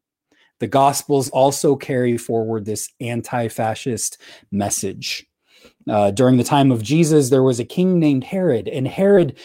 The 0.60 0.66
Gospels 0.66 1.30
also 1.30 1.76
carry 1.76 2.16
forward 2.16 2.64
this 2.64 2.90
anti 3.00 3.48
fascist 3.48 4.18
message. 4.50 5.26
Uh, 5.88 6.10
during 6.10 6.36
the 6.36 6.44
time 6.44 6.70
of 6.70 6.82
Jesus, 6.82 7.30
there 7.30 7.42
was 7.42 7.60
a 7.60 7.64
king 7.64 7.98
named 7.98 8.24
Herod, 8.24 8.68
and 8.68 8.86
Herod 8.86 9.38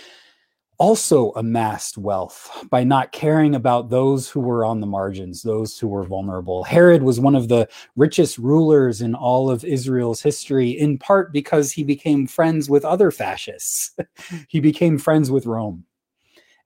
also 0.81 1.29
amassed 1.33 1.95
wealth 1.95 2.65
by 2.71 2.83
not 2.83 3.11
caring 3.11 3.53
about 3.53 3.91
those 3.91 4.27
who 4.27 4.39
were 4.39 4.65
on 4.65 4.79
the 4.81 4.87
margins, 4.87 5.43
those 5.43 5.77
who 5.77 5.87
were 5.87 6.01
vulnerable. 6.01 6.63
Herod 6.63 7.03
was 7.03 7.19
one 7.19 7.35
of 7.35 7.49
the 7.49 7.69
richest 7.95 8.39
rulers 8.39 8.99
in 8.99 9.13
all 9.13 9.51
of 9.51 9.63
Israel's 9.63 10.23
history, 10.23 10.71
in 10.71 10.97
part 10.97 11.31
because 11.31 11.71
he 11.71 11.83
became 11.83 12.25
friends 12.25 12.67
with 12.67 12.83
other 12.83 13.11
fascists. 13.11 13.91
he 14.47 14.59
became 14.59 14.97
friends 14.97 15.29
with 15.29 15.45
Rome. 15.45 15.85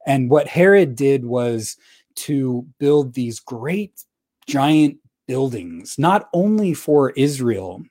And 0.07 0.29
what 0.29 0.47
Herod 0.47 0.95
did 0.95 1.25
was 1.25 1.75
to 2.27 2.65
build 2.79 3.15
these 3.15 3.41
great 3.41 4.01
giant 4.47 4.95
buildings, 5.27 5.99
not 5.99 6.29
only 6.31 6.73
for 6.73 7.09
Israel, 7.17 7.83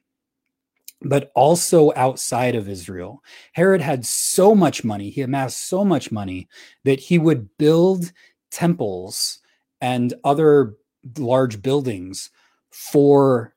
but 1.05 1.31
also 1.35 1.93
outside 1.97 2.55
of 2.55 2.69
Israel. 2.69 3.23
Herod 3.53 3.81
had 3.81 4.05
so 4.07 4.55
much 4.55 4.85
money, 4.85 5.11
he 5.11 5.21
amassed 5.21 5.69
so 5.69 5.85
much 5.85 6.11
money 6.11 6.49
that 6.85 6.99
he 6.99 7.19
would 7.19 7.49
build 7.59 8.12
temples 8.51 9.40
and 9.81 10.14
other 10.25 10.75
large 11.19 11.61
buildings 11.61 12.31
for 12.71 13.55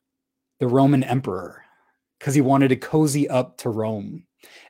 the 0.59 0.67
Roman 0.67 1.03
emperor 1.03 1.63
because 2.19 2.35
he 2.35 2.41
wanted 2.41 2.69
to 2.69 2.75
cozy 2.75 3.29
up 3.29 3.57
to 3.57 3.69
Rome. 3.69 4.23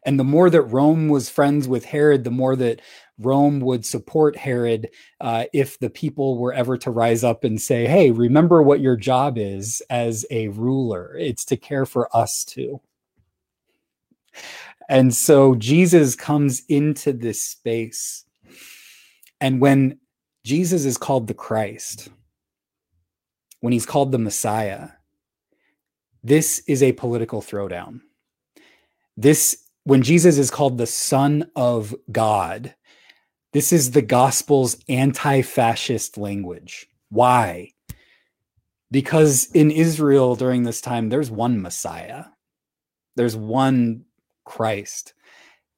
And 0.03 0.19
the 0.19 0.23
more 0.23 0.49
that 0.49 0.61
Rome 0.61 1.09
was 1.09 1.29
friends 1.29 1.67
with 1.67 1.85
Herod, 1.85 2.23
the 2.23 2.31
more 2.31 2.55
that 2.55 2.81
Rome 3.19 3.59
would 3.61 3.85
support 3.85 4.35
Herod 4.35 4.89
uh, 5.21 5.45
if 5.53 5.79
the 5.79 5.89
people 5.89 6.37
were 6.37 6.53
ever 6.53 6.77
to 6.77 6.91
rise 6.91 7.23
up 7.23 7.43
and 7.43 7.59
say, 7.59 7.87
hey, 7.87 8.11
remember 8.11 8.61
what 8.61 8.79
your 8.79 8.95
job 8.95 9.37
is 9.37 9.81
as 9.89 10.25
a 10.29 10.49
ruler. 10.49 11.15
It's 11.17 11.45
to 11.45 11.57
care 11.57 11.85
for 11.85 12.15
us 12.15 12.43
too. 12.43 12.81
And 14.89 15.13
so 15.13 15.55
Jesus 15.55 16.15
comes 16.15 16.63
into 16.69 17.11
this 17.11 17.43
space. 17.43 18.23
And 19.41 19.59
when 19.59 19.99
Jesus 20.43 20.85
is 20.85 20.97
called 20.97 21.27
the 21.27 21.33
Christ, 21.33 22.09
when 23.59 23.73
he's 23.73 23.85
called 23.85 24.11
the 24.11 24.19
Messiah, 24.19 24.89
this 26.23 26.59
is 26.67 26.83
a 26.83 26.93
political 26.93 27.41
throwdown. 27.41 28.01
This, 29.17 29.63
when 29.83 30.03
Jesus 30.03 30.37
is 30.37 30.51
called 30.51 30.77
the 30.77 30.87
Son 30.87 31.49
of 31.55 31.95
God, 32.11 32.75
this 33.53 33.71
is 33.71 33.91
the 33.91 34.01
gospel's 34.01 34.77
anti 34.89 35.41
fascist 35.41 36.17
language. 36.17 36.87
Why? 37.09 37.71
Because 38.91 39.49
in 39.53 39.71
Israel 39.71 40.35
during 40.35 40.63
this 40.63 40.81
time, 40.81 41.09
there's 41.09 41.31
one 41.31 41.61
Messiah, 41.61 42.25
there's 43.15 43.35
one 43.35 44.05
Christ, 44.45 45.13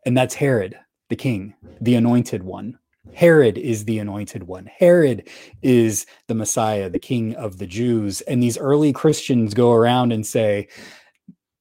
and 0.05 0.17
that's 0.17 0.35
Herod, 0.35 0.77
the 1.09 1.15
king, 1.15 1.55
the 1.81 1.95
anointed 1.95 2.43
one. 2.43 2.77
Herod 3.13 3.57
is 3.57 3.85
the 3.85 3.99
anointed 3.99 4.43
one. 4.43 4.67
Herod 4.67 5.27
is 5.61 6.05
the 6.27 6.35
Messiah, 6.35 6.89
the 6.89 6.99
king 6.99 7.35
of 7.35 7.57
the 7.57 7.65
Jews. 7.65 8.21
And 8.21 8.41
these 8.41 8.57
early 8.57 8.93
Christians 8.93 9.53
go 9.53 9.71
around 9.71 10.11
and 10.13 10.25
say, 10.25 10.67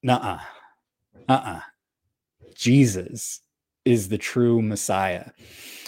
nah, 0.03 0.41
uh 1.29 1.33
uh. 1.33 1.61
Jesus 2.55 3.41
is 3.89 4.09
the 4.09 4.19
true 4.19 4.61
Messiah. 4.63 5.31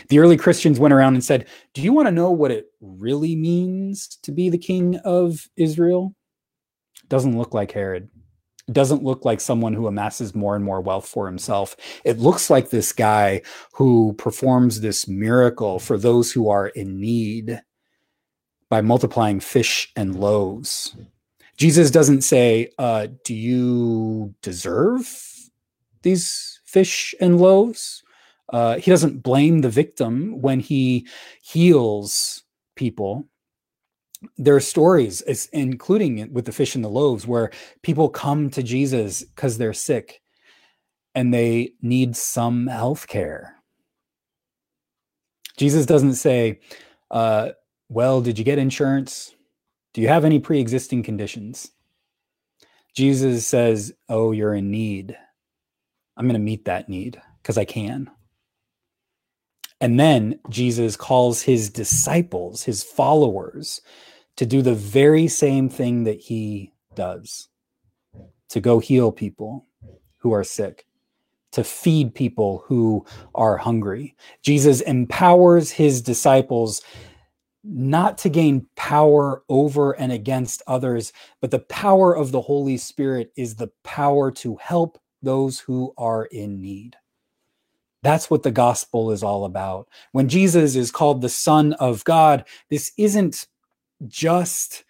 The 0.09 0.19
early 0.19 0.37
Christians 0.37 0.81
went 0.81 0.95
around 0.95 1.15
and 1.15 1.25
said, 1.25 1.47
Do 1.75 1.83
you 1.83 1.93
want 1.93 2.09
to 2.09 2.13
know 2.13 2.31
what 2.31 2.51
it 2.51 2.67
really 2.81 3.37
means 3.37 4.19
to 4.23 4.33
be 4.33 4.49
the 4.49 4.59
king 4.59 4.97
of 5.05 5.49
Israel? 5.57 6.15
Doesn't 7.09 7.39
look 7.39 7.55
like 7.55 7.73
Herod 7.73 8.09
doesn't 8.73 9.03
look 9.03 9.25
like 9.25 9.41
someone 9.41 9.75
who 9.75 9.87
amasses 9.87 10.35
more 10.35 10.55
and 10.55 10.65
more 10.65 10.81
wealth 10.81 11.07
for 11.07 11.27
himself. 11.27 11.77
It 12.05 12.19
looks 12.19 12.51
like 12.51 12.71
this 12.71 12.93
guy 12.93 13.43
who 13.73 14.15
performs 14.15 14.81
this 14.81 15.09
miracle 15.09 15.79
for 15.79 15.99
those 15.99 16.33
who 16.33 16.49
are 16.49 16.69
in 16.69 17.01
need 17.01 17.61
by 18.69 18.81
multiplying 18.81 19.41
fish 19.41 19.91
and 19.97 20.19
loaves. 20.19 20.97
Jesus 21.57 21.91
doesn't 21.91 22.23
say, 22.23 22.71
uh, 22.79 23.09
Do 23.25 23.35
you 23.35 24.35
deserve 24.43 25.09
these 26.03 26.60
fish 26.71 27.15
and 27.21 27.41
loaves? 27.41 28.03
Uh, 28.49 28.77
he 28.77 28.91
doesn't 28.91 29.23
blame 29.23 29.61
the 29.61 29.71
victim 29.71 30.41
when 30.41 30.61
he 30.61 31.07
heals 31.43 32.43
people 32.75 33.29
there 34.37 34.55
are 34.55 34.61
stories, 34.61 35.23
including 35.53 36.33
with 36.33 36.45
the 36.45 36.53
fish 36.53 36.75
and 36.75 36.85
the 36.85 36.89
loaves, 36.89 37.27
where 37.27 37.51
people 37.83 38.09
come 38.09 38.51
to 38.51 38.63
Jesus 38.63 39.25
because 39.25 39.57
they're 39.57 39.73
sick 39.73 40.21
and 41.15 41.33
they 41.33 41.73
need 41.81 42.17
some 42.17 42.67
health 42.67 43.09
care. 43.09 43.57
Jesus 45.57 45.87
doesn't 45.87 46.15
say, 46.15 46.61
uh, 47.11 47.51
Well, 47.89 48.21
did 48.21 48.39
you 48.39 48.45
get 48.45 48.59
insurance? 48.59 49.35
Do 49.95 50.01
you 50.01 50.09
have 50.09 50.25
any 50.25 50.39
pre 50.39 50.61
existing 50.61 51.03
conditions? 51.03 51.71
Jesus 52.95 53.47
says, 53.47 53.93
Oh, 54.09 54.33
you're 54.33 54.55
in 54.55 54.71
need. 54.71 55.17
I'm 56.21 56.27
going 56.27 56.35
to 56.35 56.39
meet 56.39 56.67
that 56.67 56.91
need 56.91 57.19
because 57.43 57.57
I 57.57 57.65
can. 57.65 58.11
And 59.81 59.99
then 59.99 60.39
Jesus 60.51 60.95
calls 60.95 61.41
his 61.41 61.71
disciples, 61.71 62.63
his 62.63 62.83
followers, 62.83 63.81
to 64.37 64.45
do 64.45 64.61
the 64.61 64.75
very 64.75 65.29
same 65.29 65.71
thing 65.71 66.05
that 66.05 66.21
he 66.21 66.75
does 66.95 67.49
to 68.51 68.61
go 68.61 68.81
heal 68.81 69.11
people 69.11 69.67
who 70.19 70.33
are 70.33 70.45
sick, 70.45 70.87
to 71.53 71.65
feed 71.65 72.15
people 72.15 72.65
who 72.67 73.07
are 73.35 73.57
hungry. 73.57 74.15
Jesus 74.43 74.83
empowers 74.83 75.71
his 75.71 76.03
disciples 76.03 76.83
not 77.65 78.19
to 78.19 78.29
gain 78.29 78.67
power 78.77 79.43
over 79.49 79.93
and 79.93 80.13
against 80.13 80.63
others, 80.67 81.15
but 81.41 81.51
the 81.51 81.61
power 81.61 82.15
of 82.15 82.31
the 82.31 82.43
Holy 82.43 82.77
Spirit 82.77 83.33
is 83.39 83.55
the 83.55 83.71
power 83.85 84.31
to 84.33 84.57
help 84.57 84.99
those 85.23 85.59
who 85.61 85.93
are 85.97 86.25
in 86.27 86.61
need. 86.61 86.97
That's 88.03 88.31
what 88.31 88.43
the 88.43 88.51
gospel 88.51 89.11
is 89.11 89.23
all 89.23 89.45
about. 89.45 89.89
When 90.13 90.29
Jesus 90.29 90.75
is 90.75 90.91
called 90.91 91.21
the 91.21 91.29
Son 91.29 91.75
of 91.75 92.03
God, 92.05 92.47
this 92.71 92.93
isn't 92.97 93.47
just 94.07 94.85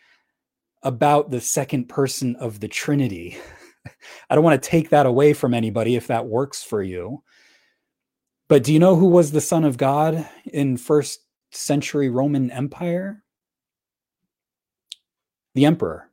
about 0.83 1.31
the 1.31 1.41
second 1.41 1.89
person 1.89 2.37
of 2.37 2.61
the 2.61 2.69
Trinity. 2.69 3.37
I 4.31 4.35
don't 4.35 4.45
want 4.45 4.63
to 4.63 4.69
take 4.69 4.91
that 4.91 5.07
away 5.07 5.33
from 5.33 5.55
anybody 5.55 5.97
if 5.97 6.07
that 6.07 6.27
works 6.27 6.63
for 6.63 6.83
you. 6.83 7.23
But 8.49 8.65
do 8.65 8.73
you 8.73 8.79
know 8.79 8.97
who 8.97 9.07
was 9.07 9.31
the 9.31 9.41
Son 9.41 9.65
of 9.65 9.77
God 9.77 10.29
in 10.45 10.77
first 10.77 11.21
century 11.51 12.11
Roman 12.11 12.51
Empire? 12.51 13.23
The 15.55 15.67
emperor 15.67 16.11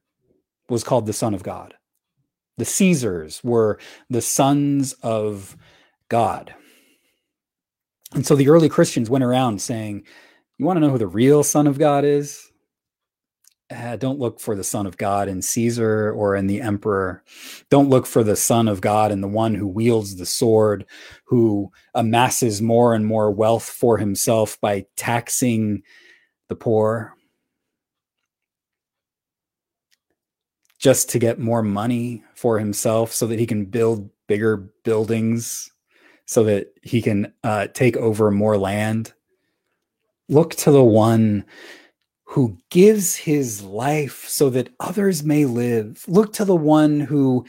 was 0.69 0.83
called 0.83 1.05
the 1.05 1.13
Son 1.13 1.33
of 1.33 1.43
God. 1.43 1.75
The 2.57 2.65
Caesars 2.65 3.43
were 3.43 3.79
the 4.09 4.21
sons 4.21 4.93
of 5.03 5.55
God. 6.09 6.53
And 8.13 8.25
so 8.25 8.35
the 8.35 8.49
early 8.49 8.69
Christians 8.69 9.09
went 9.09 9.23
around 9.23 9.61
saying, 9.61 10.03
You 10.57 10.65
want 10.65 10.77
to 10.77 10.81
know 10.81 10.89
who 10.89 10.97
the 10.97 11.07
real 11.07 11.43
Son 11.43 11.67
of 11.67 11.77
God 11.77 12.05
is? 12.05 12.51
Uh, 13.69 13.97
don't 13.97 14.17
look 14.17 14.39
for 14.39 14.55
the 14.55 14.63
Son 14.63 14.87
of 14.87 14.97
God 14.97 15.27
in 15.27 15.41
Caesar 15.41 16.13
or 16.13 16.37
in 16.37 16.47
the 16.47 16.61
Emperor. 16.61 17.21
Don't 17.69 17.89
look 17.89 18.05
for 18.05 18.23
the 18.23 18.37
Son 18.37 18.69
of 18.69 18.79
God 18.79 19.11
in 19.11 19.19
the 19.19 19.27
one 19.27 19.53
who 19.53 19.67
wields 19.67 20.15
the 20.15 20.25
sword, 20.25 20.85
who 21.25 21.69
amasses 21.93 22.61
more 22.61 22.93
and 22.93 23.05
more 23.05 23.29
wealth 23.29 23.65
for 23.65 23.97
himself 23.97 24.57
by 24.61 24.85
taxing 24.95 25.83
the 26.47 26.55
poor 26.55 27.16
just 30.87 31.09
to 31.09 31.19
get 31.19 31.37
more 31.37 31.61
money 31.61 32.23
for 32.33 32.57
himself 32.57 33.11
so 33.11 33.27
that 33.27 33.39
he 33.39 33.45
can 33.45 33.65
build 33.65 34.09
bigger 34.27 34.55
buildings 34.85 35.69
so 36.25 36.45
that 36.45 36.67
he 36.81 37.01
can 37.01 37.33
uh, 37.43 37.67
take 37.73 37.97
over 37.97 38.31
more 38.31 38.57
land. 38.57 39.11
Look 40.29 40.55
to 40.55 40.71
the 40.71 40.81
one 40.81 41.43
who 42.23 42.57
gives 42.69 43.17
his 43.17 43.63
life 43.63 44.29
so 44.29 44.49
that 44.51 44.69
others 44.79 45.25
may 45.25 45.43
live. 45.43 46.05
Look 46.07 46.31
to 46.35 46.45
the 46.45 46.55
one 46.55 47.01
who 47.01 47.45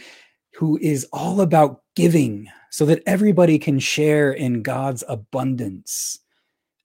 who 0.56 0.76
is 0.82 1.06
all 1.12 1.40
about 1.40 1.82
giving 1.94 2.48
so 2.72 2.84
that 2.86 3.04
everybody 3.06 3.56
can 3.60 3.78
share 3.78 4.32
in 4.32 4.64
God's 4.64 5.04
abundance. 5.08 6.18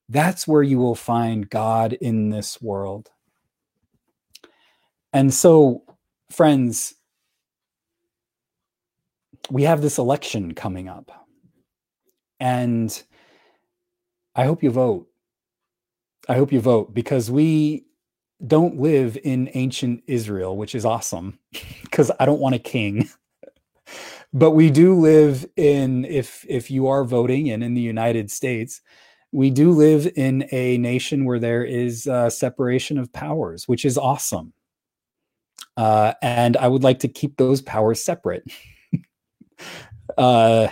That's 0.08 0.46
where 0.46 0.62
you 0.62 0.78
will 0.78 0.94
find 0.94 1.50
God 1.50 1.94
in 1.94 2.30
this 2.30 2.62
world. 2.62 3.10
And 5.12 5.34
so, 5.34 5.82
friends, 6.30 6.94
we 9.50 9.62
have 9.64 9.82
this 9.82 9.98
election 9.98 10.54
coming 10.54 10.88
up. 10.88 11.26
And 12.40 13.02
I 14.34 14.44
hope 14.44 14.62
you 14.62 14.70
vote. 14.70 15.08
I 16.28 16.34
hope 16.34 16.52
you 16.52 16.60
vote 16.60 16.94
because 16.94 17.30
we 17.30 17.86
don't 18.46 18.80
live 18.80 19.16
in 19.22 19.50
ancient 19.54 20.02
Israel, 20.06 20.56
which 20.56 20.74
is 20.74 20.84
awesome 20.84 21.38
because 21.82 22.10
I 22.18 22.26
don't 22.26 22.40
want 22.40 22.54
a 22.54 22.58
king. 22.60 23.08
but 24.32 24.52
we 24.52 24.70
do 24.70 24.94
live 24.98 25.46
in 25.56 26.04
if 26.06 26.44
if 26.48 26.70
you 26.70 26.88
are 26.88 27.04
voting 27.04 27.50
and 27.50 27.62
in 27.62 27.74
the 27.74 27.80
United 27.80 28.30
States, 28.30 28.80
we 29.32 29.50
do 29.50 29.70
live 29.70 30.10
in 30.16 30.48
a 30.52 30.78
nation 30.78 31.24
where 31.24 31.38
there 31.38 31.64
is 31.64 32.06
a 32.06 32.30
separation 32.30 32.98
of 32.98 33.12
powers, 33.12 33.68
which 33.68 33.84
is 33.84 33.98
awesome. 33.98 34.52
Uh, 35.76 36.14
and 36.22 36.56
I 36.56 36.68
would 36.68 36.82
like 36.82 37.00
to 37.00 37.08
keep 37.08 37.36
those 37.36 37.60
powers 37.62 38.02
separate. 38.02 38.44
uh, 40.18 40.68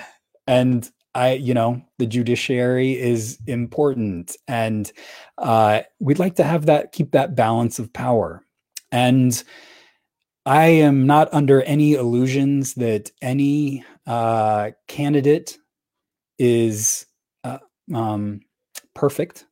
and 0.46 0.90
I, 1.14 1.32
you 1.32 1.54
know, 1.54 1.82
the 1.98 2.06
judiciary 2.06 2.98
is 2.98 3.38
important, 3.46 4.36
and 4.48 4.90
uh, 5.38 5.82
we'd 6.00 6.18
like 6.18 6.36
to 6.36 6.44
have 6.44 6.66
that 6.66 6.92
keep 6.92 7.12
that 7.12 7.34
balance 7.34 7.78
of 7.78 7.92
power. 7.92 8.42
And 8.90 9.42
I 10.46 10.66
am 10.66 11.06
not 11.06 11.32
under 11.32 11.62
any 11.62 11.94
illusions 11.94 12.74
that 12.74 13.10
any 13.20 13.84
uh, 14.06 14.70
candidate 14.88 15.58
is 16.38 17.06
uh, 17.44 17.58
um, 17.94 18.40
perfect. 18.94 19.46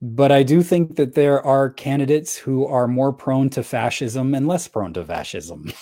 But 0.00 0.30
I 0.30 0.44
do 0.44 0.62
think 0.62 0.96
that 0.96 1.14
there 1.14 1.44
are 1.44 1.70
candidates 1.70 2.36
who 2.36 2.66
are 2.66 2.86
more 2.86 3.12
prone 3.12 3.50
to 3.50 3.64
fascism 3.64 4.34
and 4.34 4.46
less 4.46 4.68
prone 4.68 4.92
to 4.94 5.04
fascism. 5.04 5.72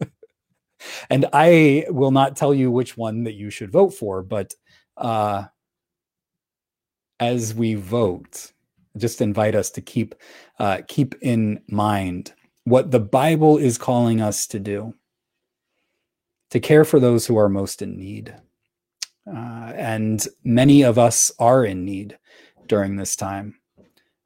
and 1.10 1.26
I 1.32 1.86
will 1.88 2.10
not 2.10 2.36
tell 2.36 2.52
you 2.52 2.70
which 2.70 2.96
one 2.96 3.24
that 3.24 3.34
you 3.34 3.48
should 3.48 3.72
vote 3.72 3.94
for, 3.94 4.22
but 4.22 4.54
uh, 4.98 5.44
as 7.18 7.54
we 7.54 7.74
vote, 7.74 8.52
just 8.98 9.22
invite 9.22 9.54
us 9.54 9.70
to 9.70 9.80
keep 9.80 10.14
uh, 10.58 10.82
keep 10.86 11.14
in 11.22 11.62
mind 11.68 12.34
what 12.64 12.90
the 12.90 13.00
Bible 13.00 13.56
is 13.56 13.78
calling 13.78 14.20
us 14.20 14.46
to 14.48 14.58
do 14.58 14.94
to 16.50 16.60
care 16.60 16.84
for 16.84 17.00
those 17.00 17.26
who 17.26 17.38
are 17.38 17.48
most 17.48 17.80
in 17.80 17.96
need. 17.96 18.34
Uh, 19.26 19.72
and 19.74 20.26
many 20.44 20.82
of 20.82 20.98
us 20.98 21.32
are 21.38 21.64
in 21.64 21.86
need 21.86 22.18
during 22.66 22.96
this 22.96 23.16
time. 23.16 23.54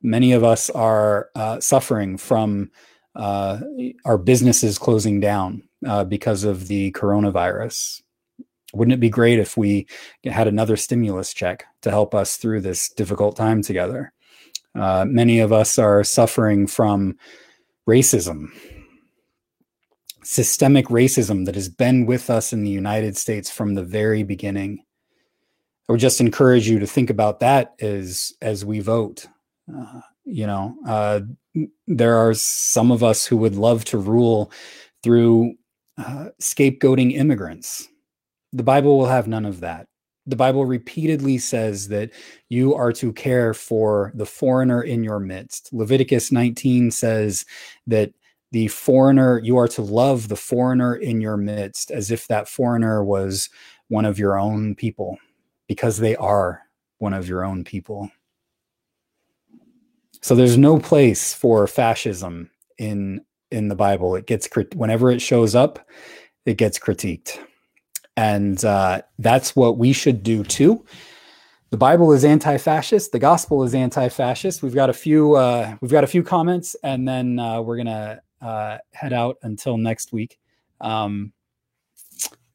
Many 0.03 0.33
of 0.33 0.45
us 0.45 0.71
are 0.71 1.31
uh, 1.35 1.61
suffering 1.61 2.17
from 2.17 2.71
uh, 3.15 3.61
our 4.05 4.19
businesses 4.19 4.79
closing 4.79 5.21
down 5.21 5.63
uh, 5.87 6.05
because 6.05 6.45
of 6.45 6.69
the 6.69 6.93
coronavirus. 6.93 8.03
Wouldn't 8.75 8.93
it 8.93 9.01
be 9.01 9.09
great 9.09 9.39
if 9.39 9.57
we 9.57 9.87
had 10.25 10.49
another 10.49 10.77
stimulus 10.77 11.33
check 11.33 11.65
to 11.83 11.91
help 11.91 12.15
us 12.15 12.37
through 12.37 12.61
this 12.61 12.91
difficult 12.91 13.37
time 13.37 13.63
together? 13.63 14.13
Uh, 14.75 15.07
many 15.09 15.41
of 15.41 15.53
us 15.53 15.79
are 15.79 16.05
suffering 16.05 16.67
from 16.67 17.17
racism, 17.89 18.49
systemic 20.23 20.87
racism 20.87 21.47
that 21.47 21.55
has 21.55 21.69
been 21.69 22.05
with 22.05 22.29
us 22.29 22.53
in 22.53 22.65
the 22.65 22.71
United 22.71 23.17
States 23.17 23.51
from 23.51 23.75
the 23.75 23.85
very 23.85 24.23
beginning. 24.23 24.85
I 25.89 25.93
would 25.93 26.01
just 26.01 26.21
encourage 26.21 26.69
you 26.69 26.79
to 26.81 26.87
think 26.87 27.09
about 27.09 27.41
that 27.41 27.75
as 27.81 28.35
as 28.43 28.65
we 28.65 28.81
vote. 28.81 29.27
You 30.25 30.47
know, 30.47 30.77
uh, 30.87 31.21
there 31.87 32.17
are 32.17 32.35
some 32.35 32.91
of 32.91 33.03
us 33.03 33.27
who 33.27 33.37
would 33.39 33.57
love 33.57 33.85
to 33.87 33.99
rule 33.99 34.51
through 35.03 35.55
uh, 35.99 36.29
scapegoating 36.41 37.15
immigrants. 37.15 37.89
The 38.53 38.63
Bible 38.63 38.99
will 38.99 39.07
have 39.07 39.29
none 39.29 39.45
of 39.45 39.61
that 39.61 39.87
the 40.27 40.37
Bible 40.37 40.67
repeatedly 40.67 41.39
says 41.39 41.89
that 41.89 42.11
you 42.49 42.75
are 42.75 42.93
to 42.93 43.13
care 43.13 43.55
for 43.55 44.13
the 44.15 44.27
foreigner 44.27 44.83
in 44.83 45.05
your 45.05 45.21
midst. 45.21 45.73
Leviticus 45.73 46.33
19 46.33 46.91
says 46.91 47.45
that 47.87 48.13
the 48.53 48.69
foreigner, 48.69 49.39
you 49.39 49.57
are 49.57 49.69
to 49.69 49.83
love 49.83 50.29
the 50.29 50.37
foreigner 50.37 50.97
in 50.97 51.21
your 51.21 51.37
midst 51.37 51.91
as 51.91 52.11
if 52.11 52.27
that 52.27 52.49
foreigner 52.49 53.05
was 53.05 53.49
one 53.89 54.05
of 54.05 54.19
your 54.19 54.39
own 54.39 54.75
people, 54.75 55.17
because 55.69 55.99
they 55.99 56.17
are 56.17 56.63
one 56.99 57.13
of 57.13 57.29
your 57.29 57.45
own 57.45 57.63
people. 57.63 58.11
So 60.27 60.35
there's 60.35 60.59
no 60.59 60.79
place 60.81 61.33
for 61.33 61.67
fascism 61.67 62.51
in 62.79 63.21
in 63.53 63.69
the 63.69 63.77
Bible. 63.77 64.17
It 64.17 64.27
gets 64.27 64.49
whenever 64.75 65.11
it 65.11 65.21
shows 65.21 65.55
up, 65.55 65.79
it 66.45 66.57
gets 66.57 66.79
critiqued 66.79 67.39
and 68.17 68.65
uh, 68.65 69.03
that's 69.19 69.55
what 69.55 69.79
we 69.79 69.93
should 69.93 70.23
do 70.23 70.43
too. 70.43 70.85
The 71.71 71.77
Bible 71.77 72.13
is 72.13 72.25
anti-fascist. 72.25 73.13
The 73.13 73.19
gospel 73.19 73.63
is 73.65 73.75
anti-fascist. 73.75 74.63
We've 74.63 74.75
got 74.75 74.89
a 74.89 74.93
few. 74.93 75.35
Uh, 75.35 75.77
we've 75.81 75.91
got 75.91 76.05
a 76.05 76.09
few 76.09 76.23
comments, 76.23 76.77
and 76.83 77.07
then 77.07 77.39
uh, 77.39 77.61
we're 77.61 77.77
gonna 77.77 78.21
uh, 78.41 78.79
head 78.93 79.13
out 79.13 79.37
until 79.43 79.77
next 79.77 80.13
week. 80.13 80.39
Um, 80.81 81.33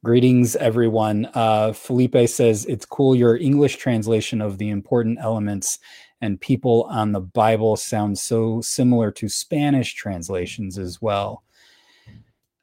greetings, 0.03 0.55
everyone. 0.55 1.29
Uh, 1.33 1.73
Felipe 1.73 2.27
says 2.27 2.65
it's 2.65 2.85
cool. 2.85 3.15
Your 3.15 3.37
English 3.37 3.77
translation 3.77 4.41
of 4.41 4.57
the 4.57 4.69
important 4.69 5.19
elements 5.21 5.79
and 6.21 6.39
people 6.39 6.83
on 6.89 7.11
the 7.11 7.19
Bible 7.19 7.75
sounds 7.75 8.21
so 8.21 8.61
similar 8.61 9.11
to 9.11 9.27
Spanish 9.27 9.93
translations 9.95 10.77
as 10.77 11.01
well. 11.01 11.43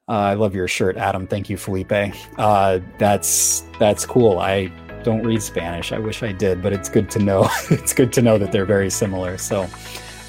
Uh, 0.07 0.13
I 0.13 0.33
love 0.33 0.55
your 0.55 0.67
shirt, 0.67 0.97
Adam. 0.97 1.27
Thank 1.27 1.49
you, 1.49 1.57
Felipe. 1.57 1.91
Uh, 2.37 2.79
that's 2.97 3.63
that's 3.79 4.05
cool. 4.05 4.39
I 4.39 4.71
don't 5.03 5.23
read 5.23 5.41
Spanish. 5.41 5.91
I 5.91 5.99
wish 5.99 6.23
I 6.23 6.31
did, 6.31 6.63
but 6.63 6.73
it's 6.73 6.89
good 6.89 7.11
to 7.11 7.19
know. 7.19 7.47
it's 7.69 7.93
good 7.93 8.11
to 8.13 8.21
know 8.21 8.37
that 8.37 8.51
they're 8.51 8.65
very 8.65 8.89
similar. 8.89 9.37
So, 9.37 9.67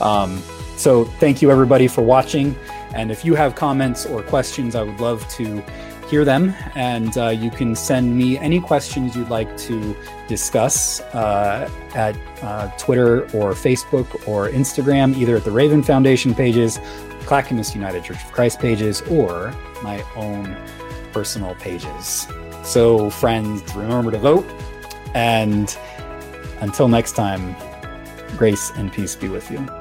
um, 0.01 0.43
so 0.77 1.05
thank 1.05 1.41
you 1.41 1.51
everybody 1.51 1.89
for 1.89 2.03
watching. 2.03 2.55
And 2.95 3.11
if 3.11 3.25
you 3.25 3.35
have 3.37 3.55
comments 3.55 4.05
or 4.05 4.23
questions, 4.23 4.75
I 4.75 4.83
would 4.83 5.01
love 5.01 5.27
to 5.31 5.63
hear 6.11 6.25
them. 6.25 6.55
And 6.75 7.17
uh, 7.17 7.29
you 7.29 7.51
can 7.51 7.77
send 7.77 8.17
me 8.17 8.37
any 8.37 8.61
questions 8.61 9.15
you'd 9.15 9.31
like 9.31 9.57
to 9.59 9.97
discuss 10.29 11.01
uh, 11.01 11.71
at 11.95 12.17
uh, 12.43 12.69
Twitter 12.77 13.23
or 13.37 13.53
Facebook 13.53 14.29
or 14.29 14.49
Instagram, 14.49 15.17
either 15.17 15.37
at 15.37 15.45
the 15.45 15.51
Raven 15.53 15.83
Foundation 15.83 16.35
pages 16.35 16.81
Clackamas 17.25 17.75
United 17.75 18.03
Church 18.03 18.23
of 18.25 18.33
Christ 18.33 18.59
pages 18.59 19.03
or 19.03 19.55
my 19.83 20.03
own 20.17 20.57
personal 21.13 21.55
pages. 21.57 22.27
So, 22.65 23.09
friends, 23.11 23.63
remember 23.75 24.11
to 24.11 24.19
vote. 24.19 24.47
And 25.15 25.77
until 26.61 26.89
next 26.89 27.13
time, 27.13 27.57
grace 28.37 28.71
and 28.77 28.93
peace 28.93 29.15
be 29.15 29.29
with 29.29 29.51
you. 29.51 29.80